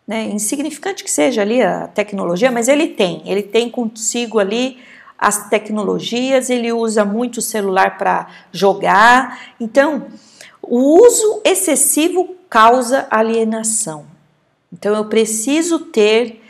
né, 0.05 0.25
insignificante 0.25 1.01
que 1.01 1.09
seja 1.09 1.43
ali 1.43 1.61
a 1.61 1.87
tecnologia, 1.87 2.51
mas 2.51 2.67
ele 2.67 2.87
tem, 2.87 3.21
ele 3.25 3.41
tem 3.41 3.69
consigo 3.69 4.37
ali 4.37 4.79
as 5.17 5.49
tecnologias, 5.49 6.49
ele 6.49 6.73
usa 6.73 7.05
muito 7.05 7.37
o 7.37 7.41
celular 7.41 7.97
para 7.97 8.27
jogar. 8.51 9.53
Então, 9.61 10.07
o 10.61 11.05
uso 11.05 11.41
excessivo 11.45 12.35
causa 12.49 13.07
alienação. 13.09 14.05
Então, 14.73 14.93
eu 14.93 15.05
preciso 15.05 15.79
ter 15.79 16.43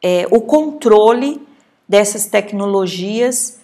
é, 0.00 0.24
o 0.30 0.40
controle 0.40 1.49
dessas 1.90 2.26
tecnologias 2.26 3.58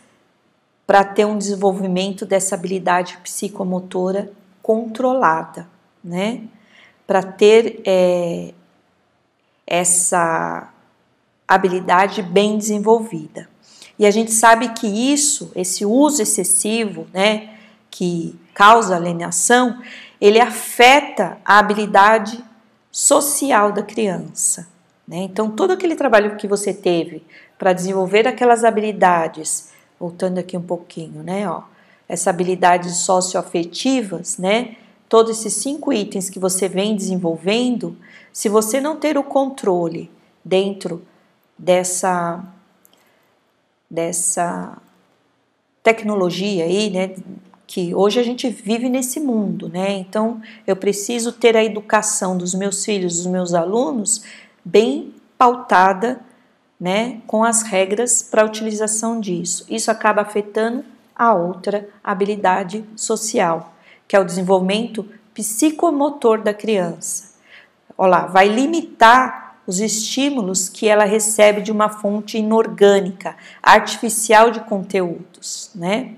para 0.85 1.05
ter 1.05 1.25
um 1.25 1.39
desenvolvimento 1.39 2.27
dessa 2.27 2.57
habilidade 2.57 3.19
psicomotora 3.19 4.33
controlada, 4.61 5.69
né? 6.03 6.43
Para 7.07 7.23
ter 7.23 7.83
é, 7.87 8.53
essa 9.65 10.73
habilidade 11.47 12.21
bem 12.21 12.59
desenvolvida. 12.59 13.49
E 13.97 14.05
a 14.05 14.11
gente 14.11 14.33
sabe 14.33 14.71
que 14.71 14.89
isso, 14.89 15.53
esse 15.55 15.87
uso 15.87 16.21
excessivo, 16.21 17.07
né, 17.15 17.55
que 17.89 18.37
causa 18.53 18.97
alienação, 18.97 19.81
ele 20.21 20.41
afeta 20.41 21.39
a 21.45 21.61
habilidade 21.61 22.45
social 22.91 23.71
da 23.71 23.85
criança. 23.85 24.67
Né? 25.07 25.19
Então, 25.19 25.51
todo 25.51 25.71
aquele 25.71 25.95
trabalho 25.95 26.37
que 26.37 26.49
você 26.49 26.75
teve 26.75 27.23
para 27.59 27.73
desenvolver 27.73 28.27
aquelas 28.27 28.65
habilidades, 28.65 29.71
voltando 29.99 30.39
aqui 30.39 30.57
um 30.57 30.63
pouquinho, 30.63 31.23
né, 31.23 31.49
ó, 31.49 31.63
essas 32.09 32.27
habilidades 32.27 32.97
socioafetivas, 32.99 34.37
né, 34.37 34.77
todos 35.09 35.39
esses 35.39 35.55
cinco 35.55 35.93
itens 35.93 36.29
que 36.29 36.39
você 36.39 36.69
vem 36.69 36.97
desenvolvendo, 36.97 37.97
se 38.33 38.49
você 38.49 38.81
não 38.81 38.97
ter 38.97 39.17
o 39.17 39.23
controle 39.23 40.11
dentro 40.45 41.03
dessa 41.59 42.45
dessa 43.89 44.77
tecnologia 45.81 46.65
aí, 46.65 46.91
né, 46.91 47.15
que 47.67 47.95
hoje 47.95 48.19
a 48.19 48.23
gente 48.23 48.49
vive 48.49 48.89
nesse 48.89 49.21
mundo, 49.21 49.69
né? 49.69 49.93
Então, 49.93 50.41
eu 50.67 50.77
preciso 50.77 51.33
ter 51.33 51.57
a 51.57 51.65
educação 51.65 52.37
dos 52.37 52.53
meus 52.55 52.85
filhos, 52.85 53.17
dos 53.17 53.27
meus 53.27 53.55
alunos 53.55 54.23
bem 54.67 55.15
pautada, 55.39 56.21
né, 56.79 57.21
com 57.25 57.45
as 57.45 57.63
regras 57.63 58.21
para 58.21 58.43
a 58.43 58.45
utilização 58.45 59.21
disso. 59.21 59.65
Isso 59.71 59.93
acaba 59.93 60.23
afetando 60.23 60.85
a 61.15 61.33
outra 61.33 61.89
habilidade 62.03 62.85
social, 62.97 63.73
que 64.09 64.17
é 64.17 64.21
o 64.21 64.25
desenvolvimento 64.25 65.09
psicomotor 65.33 66.43
da 66.43 66.53
criança. 66.53 67.37
Olá, 67.97 68.27
vai 68.27 68.49
limitar 68.49 69.61
os 69.67 69.79
estímulos 69.79 70.69
que 70.69 70.89
ela 70.89 71.05
recebe 71.05 71.63
de 71.63 71.71
uma 71.71 71.89
fonte 71.89 72.37
inorgânica, 72.37 73.37
artificial 73.63 74.51
de 74.51 74.61
conteúdos, 74.61 75.71
né? 75.75 76.15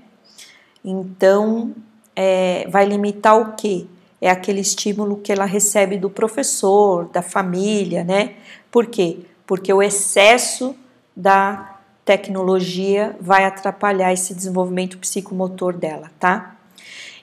Então, 0.83 1.73
é, 2.15 2.67
vai 2.69 2.85
limitar 2.85 3.39
o 3.39 3.53
quê? 3.53 3.85
É 4.21 4.29
aquele 4.29 4.59
estímulo 4.59 5.17
que 5.17 5.31
ela 5.31 5.45
recebe 5.45 5.97
do 5.97 6.09
professor, 6.09 7.07
da 7.09 7.21
família, 7.21 8.03
né? 8.03 8.35
Por 8.71 8.87
quê? 8.87 9.19
Porque 9.45 9.73
o 9.73 9.81
excesso 9.81 10.75
da 11.15 11.77
tecnologia 12.03 13.15
vai 13.21 13.45
atrapalhar 13.45 14.11
esse 14.11 14.33
desenvolvimento 14.33 14.97
psicomotor 14.97 15.73
dela, 15.73 16.11
tá? 16.19 16.55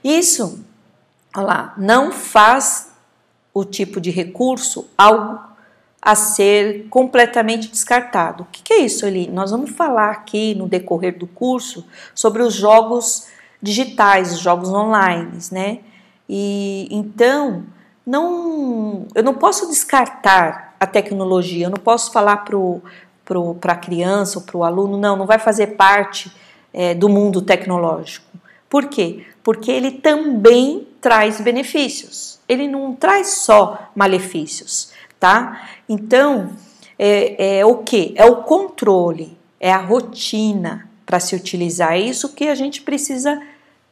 Isso, 0.03 0.65
olha 1.37 1.47
lá, 1.47 1.75
não 1.77 2.13
faz 2.13 2.93
o 3.53 3.65
tipo 3.65 4.01
de 4.01 4.11
recurso 4.11 4.89
algo 4.97 5.41
a 6.01 6.15
ser 6.15 6.87
completamente 6.89 7.69
descartado. 7.69 8.45
O 8.45 8.47
que 8.47 8.73
é 8.73 8.79
isso, 8.79 9.05
Eli? 9.05 9.29
Nós 9.29 9.51
vamos 9.51 9.71
falar 9.71 10.11
aqui 10.11 10.55
no 10.55 10.69
decorrer 10.69 11.19
do 11.19 11.27
curso 11.27 11.85
sobre 12.15 12.43
os 12.43 12.55
jogos 12.55 13.27
digitais, 13.61 14.33
os 14.33 14.39
jogos 14.39 14.69
online, 14.69 15.37
né? 15.51 15.81
E 16.29 16.89
então 16.91 17.65
não, 18.05 19.07
eu 19.15 19.23
não 19.23 19.35
posso 19.35 19.69
descartar 19.69 20.75
a 20.79 20.87
tecnologia, 20.87 21.67
eu 21.67 21.71
não 21.71 21.79
posso 21.79 22.13
falar 22.13 22.45
para 22.45 23.73
a 23.73 23.77
criança 23.77 24.39
ou 24.39 24.45
para 24.45 24.57
o 24.57 24.65
aluno, 24.65 24.97
não, 24.97 25.17
não 25.17 25.27
vai 25.27 25.39
fazer 25.39 25.69
parte 25.77 26.31
é, 26.73 26.95
do 26.95 27.09
mundo 27.09 27.43
tecnológico. 27.43 28.27
Por 28.69 28.87
quê? 28.87 29.25
Porque 29.43 29.71
ele 29.71 29.93
também 29.93 30.89
traz 31.01 31.41
benefícios 31.41 32.37
ele 32.49 32.69
não 32.69 32.95
traz 32.95 33.29
só 33.29 33.91
malefícios, 33.95 34.93
tá? 35.19 35.69
Então, 35.89 36.51
é, 36.99 37.59
é 37.59 37.67
o 37.67 37.79
que? 37.79 38.13
É 38.17 38.25
o 38.25 38.43
controle, 38.43 39.37
é 39.59 39.73
a 39.73 39.79
rotina 39.79 40.89
para 41.05 41.21
se 41.21 41.35
utilizar. 41.35 41.93
É 41.93 42.01
isso 42.01 42.35
que 42.35 42.49
a 42.49 42.55
gente 42.55 42.83
precisa 42.83 43.41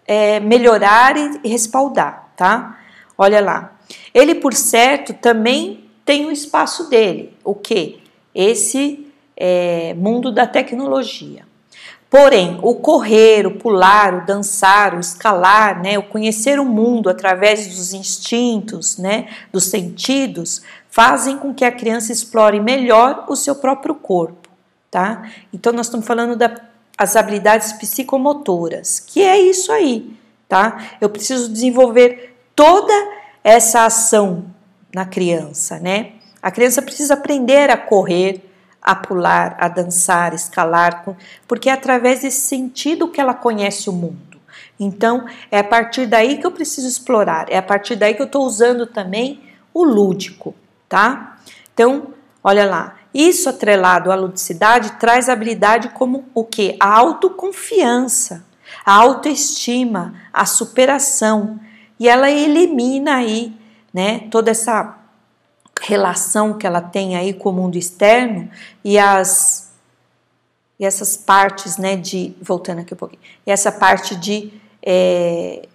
é, 0.06 0.38
melhorar 0.40 1.16
e 1.16 1.48
respaldar, 1.48 2.23
tá? 2.36 2.78
Olha 3.16 3.40
lá. 3.40 3.72
Ele, 4.12 4.34
por 4.34 4.54
certo, 4.54 5.12
também 5.14 5.84
tem 6.04 6.26
o 6.26 6.32
espaço 6.32 6.88
dele. 6.88 7.36
O 7.44 7.54
que? 7.54 8.00
Esse 8.34 9.06
é, 9.36 9.94
mundo 9.94 10.32
da 10.32 10.46
tecnologia. 10.46 11.44
Porém, 12.14 12.60
o 12.62 12.76
correr, 12.76 13.44
o 13.44 13.58
pular, 13.58 14.14
o 14.14 14.24
dançar, 14.24 14.94
o 14.94 15.00
escalar, 15.00 15.82
né, 15.82 15.98
o 15.98 16.02
conhecer 16.04 16.60
o 16.60 16.64
mundo 16.64 17.10
através 17.10 17.66
dos 17.66 17.92
instintos, 17.92 18.98
né, 18.98 19.26
dos 19.52 19.64
sentidos, 19.64 20.62
fazem 20.88 21.36
com 21.36 21.52
que 21.52 21.64
a 21.64 21.72
criança 21.72 22.12
explore 22.12 22.60
melhor 22.60 23.24
o 23.28 23.34
seu 23.34 23.56
próprio 23.56 23.96
corpo, 23.96 24.48
tá? 24.92 25.28
Então 25.52 25.72
nós 25.72 25.86
estamos 25.86 26.06
falando 26.06 26.36
das 26.36 27.16
habilidades 27.16 27.72
psicomotoras, 27.72 29.00
que 29.00 29.20
é 29.20 29.36
isso 29.36 29.72
aí, 29.72 30.16
tá? 30.54 30.90
Eu 31.00 31.10
preciso 31.10 31.52
desenvolver 31.52 32.36
toda 32.54 32.92
essa 33.42 33.86
ação 33.86 34.44
na 34.94 35.04
criança, 35.04 35.80
né? 35.80 36.12
A 36.40 36.48
criança 36.48 36.80
precisa 36.80 37.14
aprender 37.14 37.70
a 37.70 37.76
correr, 37.76 38.40
a 38.80 38.94
pular, 38.94 39.56
a 39.58 39.66
dançar, 39.66 40.32
escalar, 40.32 41.04
porque 41.48 41.68
é 41.68 41.72
através 41.72 42.22
desse 42.22 42.42
sentido 42.42 43.08
que 43.08 43.20
ela 43.20 43.34
conhece 43.34 43.90
o 43.90 43.92
mundo. 43.92 44.40
Então, 44.78 45.26
é 45.50 45.58
a 45.58 45.64
partir 45.64 46.06
daí 46.06 46.38
que 46.38 46.46
eu 46.46 46.52
preciso 46.52 46.86
explorar, 46.86 47.46
é 47.48 47.58
a 47.58 47.62
partir 47.62 47.96
daí 47.96 48.14
que 48.14 48.22
eu 48.22 48.26
estou 48.26 48.46
usando 48.46 48.86
também 48.86 49.42
o 49.72 49.82
lúdico, 49.82 50.54
tá? 50.88 51.36
Então, 51.72 52.14
olha 52.44 52.64
lá, 52.64 52.94
isso 53.12 53.48
atrelado 53.48 54.12
à 54.12 54.14
ludicidade 54.14 54.92
traz 55.00 55.28
habilidade 55.28 55.88
como 55.88 56.26
o 56.32 56.44
que? 56.44 56.76
A 56.78 56.96
autoconfiança, 56.96 58.44
a 58.84 58.92
autoestima, 58.92 60.14
a 60.32 60.44
superação, 60.44 61.58
e 61.98 62.08
ela 62.08 62.30
elimina 62.30 63.16
aí, 63.16 63.52
né, 63.92 64.20
toda 64.30 64.50
essa 64.50 64.98
relação 65.80 66.54
que 66.54 66.66
ela 66.66 66.80
tem 66.80 67.16
aí 67.16 67.32
com 67.32 67.50
o 67.50 67.52
mundo 67.52 67.76
externo 67.76 68.50
e 68.84 68.98
as 68.98 69.64
e 70.78 70.84
essas 70.84 71.16
partes, 71.16 71.78
né, 71.78 71.96
de 71.96 72.34
voltando 72.42 72.80
aqui 72.80 72.94
um 72.94 72.96
pouquinho, 72.96 73.22
e 73.46 73.50
essa 73.50 73.70
parte 73.70 74.16
de 74.16 74.52
é, 74.82 75.68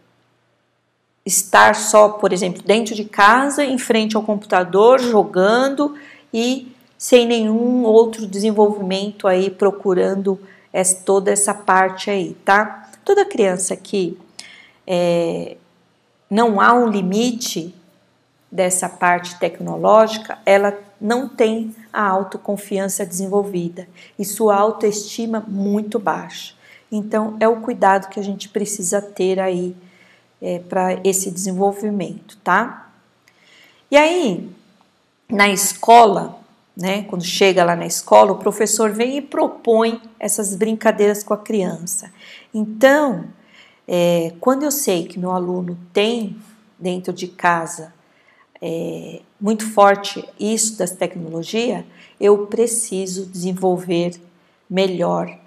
estar 1.26 1.74
só, 1.74 2.10
por 2.10 2.34
exemplo, 2.34 2.62
dentro 2.64 2.94
de 2.94 3.06
casa, 3.06 3.64
em 3.64 3.78
frente 3.78 4.18
ao 4.18 4.24
computador, 4.24 5.00
jogando 5.00 5.96
e 6.34 6.76
sem 6.98 7.26
nenhum 7.26 7.84
outro 7.84 8.28
desenvolvimento 8.28 9.26
aí 9.26 9.50
procurando 9.50 10.38
essa, 10.74 11.02
toda 11.06 11.32
essa 11.32 11.54
parte 11.54 12.12
aí, 12.12 12.36
tá? 12.44 12.89
Toda 13.10 13.26
criança 13.26 13.76
que 13.76 14.20
é, 14.86 15.58
não 16.30 16.62
há 16.62 16.76
um 16.76 16.88
limite 16.88 17.74
dessa 18.52 18.88
parte 18.88 19.40
tecnológica, 19.40 20.38
ela 20.46 20.78
não 21.02 21.28
tem 21.28 21.76
a 21.92 22.08
autoconfiança 22.08 23.04
desenvolvida 23.04 23.88
e 24.20 24.24
sua 24.24 24.56
autoestima 24.56 25.44
muito 25.48 25.98
baixa. 25.98 26.54
Então, 26.92 27.36
é 27.40 27.48
o 27.48 27.62
cuidado 27.62 28.10
que 28.10 28.20
a 28.20 28.24
gente 28.24 28.48
precisa 28.48 29.02
ter 29.02 29.40
aí 29.40 29.76
é, 30.40 30.60
para 30.60 31.02
esse 31.04 31.32
desenvolvimento, 31.32 32.38
tá? 32.44 32.92
E 33.90 33.98
aí, 33.98 34.52
na 35.28 35.50
escola, 35.50 36.39
né, 36.80 37.04
quando 37.04 37.26
chega 37.26 37.66
lá 37.66 37.76
na 37.76 37.86
escola, 37.86 38.32
o 38.32 38.38
professor 38.38 38.92
vem 38.92 39.18
e 39.18 39.22
propõe 39.22 40.02
essas 40.18 40.56
brincadeiras 40.56 41.22
com 41.22 41.34
a 41.34 41.38
criança. 41.38 42.10
Então, 42.54 43.26
é, 43.86 44.32
quando 44.40 44.64
eu 44.64 44.72
sei 44.72 45.06
que 45.06 45.20
meu 45.20 45.32
aluno 45.32 45.78
tem 45.92 46.38
dentro 46.80 47.12
de 47.12 47.28
casa 47.28 47.94
é, 48.62 49.20
muito 49.40 49.70
forte 49.70 50.24
isso 50.40 50.78
das 50.78 50.92
tecnologias, 50.92 51.84
eu 52.20 52.48
preciso 52.48 53.26
desenvolver 53.26 54.20
melhor 54.70 55.38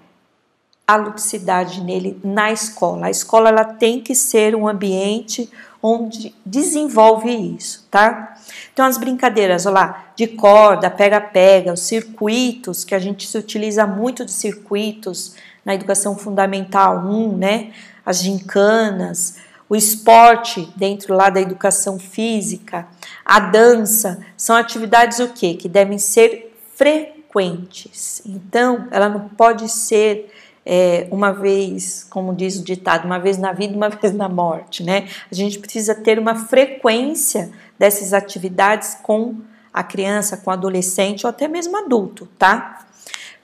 a 0.87 0.97
ludicidade 0.97 1.83
nele 1.83 2.21
na 2.23 2.53
escola. 2.53 3.07
A 3.07 3.11
escola 3.11 3.49
ela 3.49 3.65
tem 3.65 4.03
que 4.03 4.15
ser 4.15 4.55
um 4.55 4.69
ambiente 4.69 5.49
onde 5.83 6.33
desenvolve 6.47 7.29
isso, 7.31 7.87
tá? 7.91 8.37
Então 8.73 8.87
as 8.87 8.97
brincadeiras, 8.97 9.67
olha 9.67 9.75
lá, 9.75 10.13
de 10.15 10.29
corda, 10.29 10.89
pega-pega, 10.89 11.73
os 11.73 11.81
circuitos 11.81 12.85
que 12.85 12.95
a 12.95 12.99
gente 12.99 13.27
se 13.27 13.37
utiliza 13.37 13.87
muito 13.87 14.25
de 14.25 14.31
circuitos 14.31 15.35
na 15.65 15.75
educação 15.75 16.17
fundamental 16.17 16.99
1, 16.99 17.37
né? 17.37 17.73
As 18.07 18.23
gincanas, 18.23 19.37
o 19.69 19.75
esporte 19.75 20.69
dentro 20.77 21.15
lá 21.15 21.31
da 21.31 21.41
educação 21.41 21.99
física, 21.99 22.87
a 23.25 23.41
dança, 23.41 24.25
são 24.37 24.55
atividades 24.55 25.19
o 25.19 25.29
quê? 25.29 25.55
Que 25.55 25.69
devem 25.69 25.99
ser 25.99 26.55
frequentes. 26.77 28.23
Então, 28.27 28.87
ela 28.91 29.09
não 29.09 29.29
pode 29.29 29.69
ser 29.69 30.31
é, 30.65 31.09
uma 31.11 31.33
vez, 31.33 32.07
como 32.09 32.35
diz 32.35 32.57
o 32.57 32.65
ditado, 32.65 33.05
uma 33.05 33.19
vez 33.19 33.37
na 33.39 33.53
vida, 33.53 33.77
uma 33.77 33.89
vez 33.91 34.15
na 34.15 34.29
morte, 34.29 34.83
né? 34.83 35.09
A 35.31 35.35
gente 35.35 35.59
precisa 35.59 35.95
ter 35.95 36.19
uma 36.19 36.35
frequência 36.35 37.51
dessas 37.79 38.13
atividades 38.13 38.97
com 39.03 39.37
a 39.73 39.83
criança, 39.83 40.37
com 40.37 40.51
o 40.51 40.53
adolescente 40.53 41.27
ou 41.27 41.31
até 41.31 41.49
mesmo 41.49 41.77
adulto, 41.77 42.29
tá? 42.39 42.85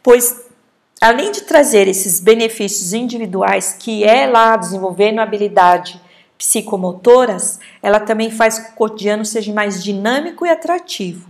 Pois 0.02 0.46
além 1.00 1.30
de 1.30 1.42
trazer 1.42 1.88
esses 1.88 2.20
benefícios 2.20 2.92
individuais 2.92 3.76
que 3.78 4.04
é 4.04 4.26
lá 4.26 4.56
desenvolvendo 4.56 5.20
habilidade 5.20 6.00
psicomotoras, 6.36 7.58
ela 7.82 7.98
também 7.98 8.30
faz 8.30 8.58
que 8.58 8.70
o 8.70 8.74
cotidiano 8.74 9.24
seja 9.24 9.52
mais 9.52 9.82
dinâmico 9.82 10.46
e 10.46 10.50
atrativo, 10.50 11.28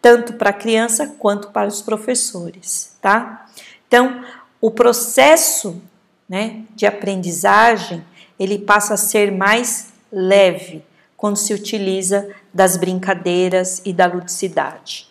tanto 0.00 0.34
para 0.34 0.50
a 0.50 0.54
criança 0.54 1.14
quanto 1.18 1.48
para 1.48 1.68
os 1.68 1.80
professores, 1.80 2.94
tá? 3.00 3.46
Então, 3.88 4.22
o 4.62 4.70
processo 4.70 5.82
né, 6.28 6.62
de 6.76 6.86
aprendizagem 6.86 8.02
ele 8.38 8.58
passa 8.58 8.94
a 8.94 8.96
ser 8.96 9.32
mais 9.32 9.88
leve 10.10 10.84
quando 11.16 11.36
se 11.36 11.52
utiliza 11.52 12.28
das 12.54 12.76
brincadeiras 12.76 13.82
e 13.84 13.92
da 13.92 14.06
ludicidade. 14.06 15.08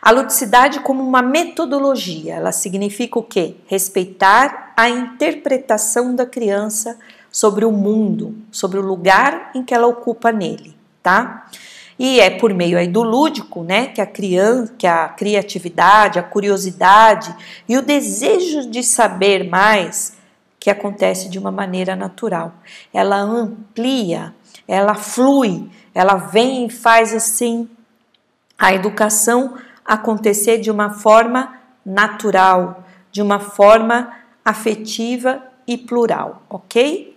A 0.00 0.10
ludicidade 0.10 0.80
como 0.80 1.02
uma 1.02 1.22
metodologia, 1.22 2.34
ela 2.34 2.52
significa 2.52 3.18
o 3.18 3.22
quê? 3.22 3.54
Respeitar 3.66 4.72
a 4.76 4.88
interpretação 4.88 6.14
da 6.14 6.26
criança 6.26 6.98
sobre 7.30 7.64
o 7.64 7.72
mundo, 7.72 8.34
sobre 8.50 8.78
o 8.78 8.82
lugar 8.82 9.52
em 9.54 9.64
que 9.64 9.72
ela 9.72 9.86
ocupa 9.86 10.30
nele, 10.30 10.76
tá? 11.02 11.48
E 11.98 12.20
é 12.20 12.30
por 12.30 12.52
meio 12.54 12.78
aí 12.78 12.88
do 12.88 13.02
lúdico, 13.02 13.62
né, 13.62 13.86
que 13.86 14.00
a 14.00 14.06
criança, 14.06 14.74
que 14.78 14.86
a 14.86 15.08
criatividade, 15.08 16.18
a 16.18 16.22
curiosidade 16.22 17.34
e 17.68 17.76
o 17.76 17.82
desejo 17.82 18.70
de 18.70 18.82
saber 18.82 19.48
mais 19.48 20.16
que 20.58 20.70
acontece 20.70 21.28
de 21.28 21.38
uma 21.38 21.50
maneira 21.50 21.96
natural. 21.96 22.54
Ela 22.94 23.16
amplia, 23.16 24.34
ela 24.66 24.94
flui, 24.94 25.68
ela 25.94 26.14
vem 26.14 26.66
e 26.66 26.70
faz 26.70 27.12
assim 27.12 27.68
a 28.56 28.72
educação 28.72 29.54
acontecer 29.84 30.58
de 30.58 30.70
uma 30.70 30.90
forma 30.90 31.58
natural, 31.84 32.84
de 33.10 33.20
uma 33.20 33.40
forma 33.40 34.16
afetiva 34.44 35.42
e 35.66 35.76
plural, 35.76 36.42
ok? 36.48 37.16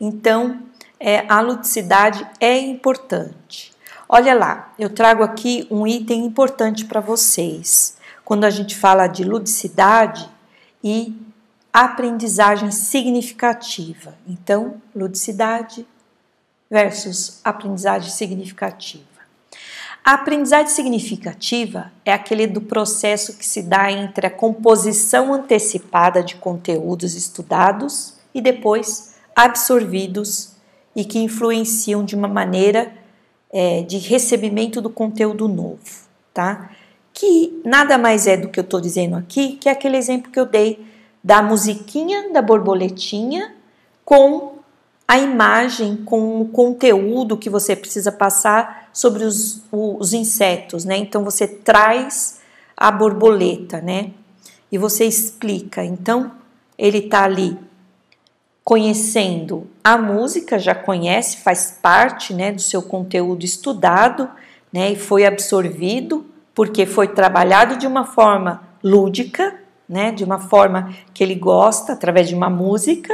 Então, 0.00 0.60
é, 1.00 1.24
a 1.28 1.40
ludicidade 1.40 2.26
é 2.40 2.58
importante. 2.58 3.73
Olha 4.16 4.32
lá, 4.32 4.72
eu 4.78 4.88
trago 4.90 5.24
aqui 5.24 5.66
um 5.68 5.84
item 5.84 6.24
importante 6.24 6.84
para 6.84 7.00
vocês. 7.00 7.96
Quando 8.24 8.44
a 8.44 8.50
gente 8.50 8.76
fala 8.76 9.08
de 9.08 9.24
ludicidade 9.24 10.30
e 10.84 11.12
aprendizagem 11.72 12.70
significativa. 12.70 14.14
Então, 14.24 14.80
ludicidade 14.94 15.84
versus 16.70 17.40
aprendizagem 17.42 18.08
significativa. 18.08 19.02
A 20.04 20.12
aprendizagem 20.12 20.68
significativa 20.68 21.90
é 22.04 22.12
aquele 22.12 22.46
do 22.46 22.60
processo 22.60 23.36
que 23.36 23.44
se 23.44 23.62
dá 23.62 23.90
entre 23.90 24.28
a 24.28 24.30
composição 24.30 25.34
antecipada 25.34 26.22
de 26.22 26.36
conteúdos 26.36 27.16
estudados 27.16 28.14
e 28.32 28.40
depois 28.40 29.16
absorvidos 29.34 30.52
e 30.94 31.04
que 31.04 31.18
influenciam 31.18 32.04
de 32.04 32.14
uma 32.14 32.28
maneira 32.28 33.02
é, 33.54 33.82
de 33.82 33.98
recebimento 33.98 34.80
do 34.80 34.90
conteúdo 34.90 35.46
novo, 35.46 35.78
tá? 36.34 36.70
Que 37.12 37.62
nada 37.64 37.96
mais 37.96 38.26
é 38.26 38.36
do 38.36 38.48
que 38.48 38.58
eu 38.58 38.64
estou 38.64 38.80
dizendo 38.80 39.14
aqui, 39.14 39.52
que 39.52 39.68
é 39.68 39.72
aquele 39.72 39.96
exemplo 39.96 40.32
que 40.32 40.40
eu 40.40 40.44
dei 40.44 40.84
da 41.22 41.40
musiquinha 41.40 42.32
da 42.32 42.42
borboletinha 42.42 43.54
com 44.04 44.54
a 45.06 45.18
imagem, 45.18 45.98
com 46.04 46.40
o 46.40 46.48
conteúdo 46.48 47.36
que 47.36 47.48
você 47.48 47.76
precisa 47.76 48.10
passar 48.10 48.88
sobre 48.92 49.22
os, 49.22 49.62
os 49.70 50.12
insetos, 50.12 50.84
né? 50.84 50.96
Então 50.96 51.22
você 51.22 51.46
traz 51.46 52.40
a 52.76 52.90
borboleta, 52.90 53.80
né? 53.80 54.10
E 54.72 54.76
você 54.76 55.04
explica. 55.04 55.84
Então 55.84 56.32
ele 56.76 56.98
está 56.98 57.22
ali 57.22 57.56
conhecendo 58.64 59.66
a 59.84 59.98
música, 59.98 60.58
já 60.58 60.74
conhece, 60.74 61.36
faz 61.36 61.78
parte 61.82 62.32
né, 62.32 62.50
do 62.50 62.62
seu 62.62 62.80
conteúdo 62.80 63.44
estudado 63.44 64.28
né, 64.72 64.92
e 64.92 64.96
foi 64.96 65.26
absorvido, 65.26 66.24
porque 66.54 66.86
foi 66.86 67.08
trabalhado 67.08 67.76
de 67.76 67.86
uma 67.86 68.06
forma 68.06 68.62
lúdica, 68.82 69.54
né, 69.86 70.10
de 70.10 70.24
uma 70.24 70.38
forma 70.38 70.94
que 71.12 71.22
ele 71.22 71.34
gosta, 71.34 71.92
através 71.92 72.28
de 72.28 72.34
uma 72.34 72.48
música, 72.48 73.12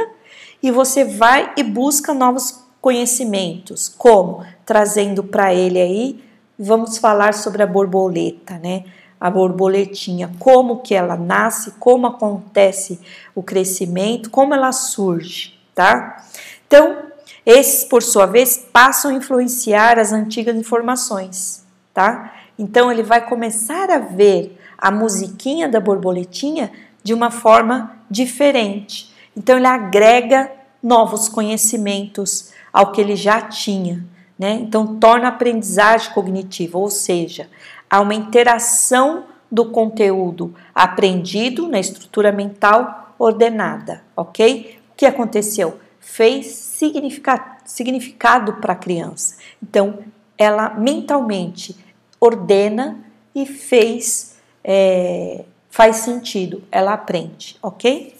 e 0.63 0.71
você 0.71 1.03
vai 1.03 1.51
e 1.57 1.63
busca 1.63 2.13
novos 2.13 2.63
conhecimentos, 2.79 3.89
como 3.89 4.45
trazendo 4.65 5.23
para 5.23 5.53
ele 5.53 5.81
aí, 5.81 6.23
vamos 6.57 6.97
falar 6.97 7.33
sobre 7.33 7.61
a 7.61 7.67
borboleta, 7.67 8.57
né? 8.57 8.85
A 9.21 9.29
borboletinha, 9.29 10.31
como 10.39 10.81
que 10.81 10.95
ela 10.95 11.15
nasce, 11.15 11.75
como 11.79 12.07
acontece 12.07 12.99
o 13.35 13.43
crescimento, 13.43 14.31
como 14.31 14.55
ela 14.55 14.71
surge, 14.71 15.59
tá? 15.75 16.25
Então, 16.65 16.97
esses, 17.45 17.83
por 17.83 18.01
sua 18.01 18.25
vez, 18.25 18.57
passam 18.57 19.11
a 19.11 19.13
influenciar 19.13 19.99
as 19.99 20.11
antigas 20.11 20.55
informações, 20.55 21.63
tá? 21.93 22.33
Então, 22.57 22.91
ele 22.91 23.03
vai 23.03 23.27
começar 23.27 23.91
a 23.91 23.99
ver 23.99 24.59
a 24.77 24.89
musiquinha 24.89 25.69
da 25.69 25.79
borboletinha 25.79 26.71
de 27.03 27.13
uma 27.13 27.29
forma 27.29 27.95
diferente. 28.09 29.13
Então, 29.37 29.57
ele 29.57 29.67
agrega 29.67 30.51
novos 30.81 31.29
conhecimentos 31.29 32.51
ao 32.73 32.91
que 32.91 32.99
ele 32.99 33.15
já 33.15 33.41
tinha. 33.41 34.03
Né? 34.37 34.53
Então, 34.53 34.95
torna 34.99 35.25
a 35.25 35.29
aprendizagem 35.29 36.11
cognitiva, 36.13 36.77
ou 36.79 36.89
seja, 36.89 37.47
há 37.91 37.99
uma 37.99 38.15
interação 38.15 39.25
do 39.51 39.65
conteúdo 39.65 40.55
aprendido 40.73 41.67
na 41.67 41.77
estrutura 41.77 42.31
mental 42.31 43.13
ordenada, 43.19 44.01
ok? 44.15 44.79
O 44.93 44.95
que 44.95 45.05
aconteceu? 45.05 45.77
Fez 45.99 46.47
significado, 46.47 48.53
para 48.61 48.73
a 48.73 48.77
criança. 48.77 49.35
Então, 49.61 49.99
ela 50.37 50.69
mentalmente 50.69 51.75
ordena 52.19 52.97
e 53.35 53.45
fez, 53.45 54.37
é, 54.63 55.43
faz 55.69 55.97
sentido, 55.97 56.63
ela 56.71 56.93
aprende, 56.93 57.57
ok? 57.61 58.15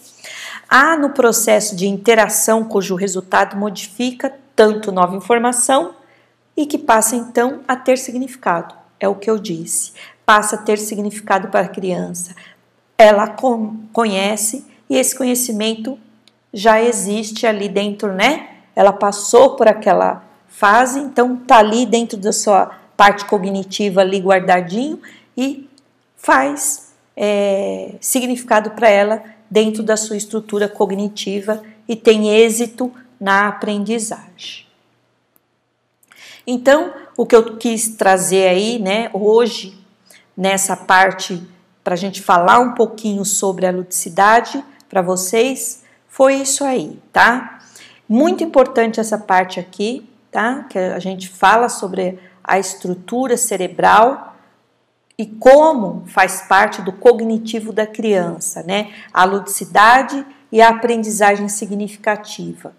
Há 0.68 0.96
no 0.96 1.10
processo 1.10 1.74
de 1.74 1.86
interação 1.86 2.64
cujo 2.64 2.94
resultado 2.94 3.56
modifica 3.56 4.32
tanto 4.54 4.92
nova 4.92 5.16
informação 5.16 5.94
e 6.56 6.66
que 6.66 6.78
passa 6.78 7.16
então 7.16 7.60
a 7.66 7.74
ter 7.74 7.96
significado. 7.96 8.81
É 9.02 9.08
o 9.08 9.16
que 9.16 9.28
eu 9.28 9.36
disse. 9.36 9.92
Passa 10.24 10.54
a 10.54 10.58
ter 10.60 10.78
significado 10.78 11.48
para 11.48 11.66
a 11.66 11.68
criança. 11.68 12.36
Ela 12.96 13.36
conhece 13.92 14.64
e 14.88 14.96
esse 14.96 15.16
conhecimento 15.16 15.98
já 16.54 16.80
existe 16.80 17.44
ali 17.44 17.68
dentro, 17.68 18.12
né? 18.12 18.50
Ela 18.76 18.92
passou 18.92 19.56
por 19.56 19.66
aquela 19.66 20.24
fase, 20.46 21.00
então 21.00 21.34
tá 21.34 21.58
ali 21.58 21.84
dentro 21.84 22.16
da 22.16 22.32
sua 22.32 22.78
parte 22.96 23.24
cognitiva 23.24 24.02
ali 24.02 24.20
guardadinho 24.20 25.00
e 25.36 25.68
faz 26.14 26.92
é, 27.16 27.96
significado 28.00 28.70
para 28.70 28.88
ela 28.88 29.24
dentro 29.50 29.82
da 29.82 29.96
sua 29.96 30.16
estrutura 30.16 30.68
cognitiva 30.68 31.60
e 31.88 31.96
tem 31.96 32.28
êxito 32.28 32.92
na 33.18 33.48
aprendizagem. 33.48 34.66
Então, 36.46 36.92
o 37.16 37.26
que 37.26 37.36
eu 37.36 37.56
quis 37.56 37.96
trazer 37.96 38.48
aí, 38.48 38.78
né, 38.78 39.10
hoje, 39.12 39.78
nessa 40.36 40.76
parte, 40.76 41.42
para 41.84 41.94
a 41.94 41.96
gente 41.96 42.22
falar 42.22 42.58
um 42.60 42.72
pouquinho 42.72 43.24
sobre 43.24 43.66
a 43.66 43.70
ludicidade 43.70 44.62
para 44.88 45.02
vocês, 45.02 45.82
foi 46.08 46.34
isso 46.34 46.64
aí, 46.64 46.98
tá? 47.12 47.60
Muito 48.08 48.44
importante 48.44 49.00
essa 49.00 49.16
parte 49.16 49.58
aqui, 49.58 50.08
tá? 50.30 50.64
Que 50.64 50.78
a 50.78 50.98
gente 50.98 51.28
fala 51.28 51.68
sobre 51.68 52.18
a 52.44 52.58
estrutura 52.58 53.36
cerebral 53.36 54.36
e 55.16 55.26
como 55.26 56.04
faz 56.06 56.42
parte 56.42 56.82
do 56.82 56.92
cognitivo 56.92 57.72
da 57.72 57.86
criança, 57.86 58.62
né? 58.62 58.92
A 59.12 59.24
ludicidade 59.24 60.26
e 60.50 60.60
a 60.60 60.68
aprendizagem 60.68 61.48
significativa. 61.48 62.74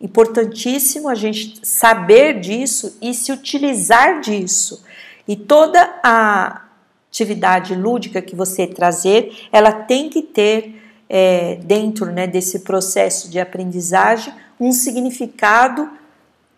Importantíssimo 0.00 1.08
a 1.08 1.14
gente 1.14 1.66
saber 1.66 2.40
disso 2.40 2.98
e 3.00 3.14
se 3.14 3.32
utilizar 3.32 4.20
disso. 4.20 4.84
E 5.26 5.34
toda 5.34 5.98
a 6.02 6.62
atividade 7.08 7.74
lúdica 7.74 8.20
que 8.20 8.36
você 8.36 8.66
trazer, 8.66 9.48
ela 9.50 9.72
tem 9.72 10.10
que 10.10 10.22
ter 10.22 10.82
é, 11.08 11.56
dentro 11.62 12.06
né, 12.06 12.26
desse 12.26 12.60
processo 12.60 13.30
de 13.30 13.40
aprendizagem 13.40 14.32
um 14.60 14.72
significado, 14.72 15.88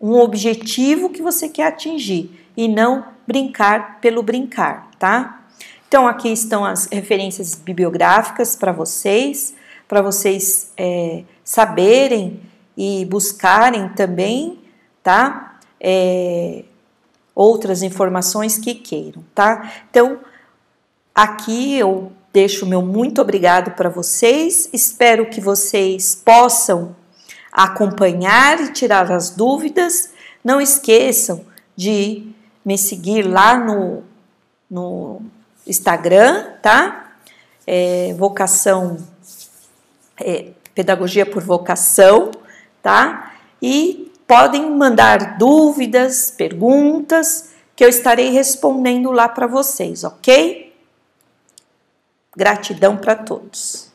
um 0.01 0.15
objetivo 0.15 1.09
que 1.09 1.21
você 1.21 1.47
quer 1.47 1.67
atingir 1.67 2.31
e 2.57 2.67
não 2.67 3.05
brincar 3.25 3.99
pelo 4.01 4.23
brincar 4.23 4.89
tá? 4.99 5.41
Então, 5.87 6.07
aqui 6.07 6.29
estão 6.31 6.63
as 6.63 6.85
referências 6.91 7.55
bibliográficas 7.55 8.55
para 8.55 8.71
vocês, 8.71 9.55
para 9.87 10.03
vocês 10.03 10.71
é, 10.77 11.23
saberem 11.43 12.39
e 12.79 13.03
buscarem 13.03 13.89
também, 13.89 14.57
tá? 15.03 15.59
É, 15.81 16.63
outras 17.35 17.83
informações 17.83 18.57
que 18.57 18.73
queiram, 18.73 19.21
tá? 19.35 19.69
Então, 19.89 20.19
aqui 21.13 21.75
eu 21.75 22.09
deixo 22.31 22.65
meu 22.65 22.81
muito 22.81 23.21
obrigado 23.21 23.71
para 23.71 23.89
vocês, 23.89 24.69
espero 24.71 25.29
que 25.29 25.41
vocês 25.41 26.15
possam 26.15 26.95
acompanhar 27.51 28.61
e 28.61 28.71
tirar 28.71 29.11
as 29.11 29.31
dúvidas. 29.31 30.13
Não 30.41 30.61
esqueçam 30.61 31.45
de 31.75 32.31
me 32.63 32.77
seguir 32.77 33.23
lá 33.23 33.57
no 33.57 34.03
no 34.69 35.21
Instagram, 35.67 36.53
tá? 36.61 37.11
É, 37.67 38.13
vocação, 38.13 38.97
é, 40.17 40.51
pedagogia 40.75 41.25
por 41.25 41.43
vocação, 41.43 42.31
tá? 42.89 43.33
E 43.61 44.11
podem 44.25 44.67
mandar 44.71 45.37
dúvidas, 45.37 46.31
perguntas, 46.35 47.51
que 47.75 47.85
eu 47.85 47.89
estarei 47.89 48.31
respondendo 48.31 49.11
lá 49.11 49.29
para 49.29 49.45
vocês, 49.45 50.03
ok? 50.03 50.75
Gratidão 52.35 52.97
para 52.97 53.15
todos. 53.15 53.87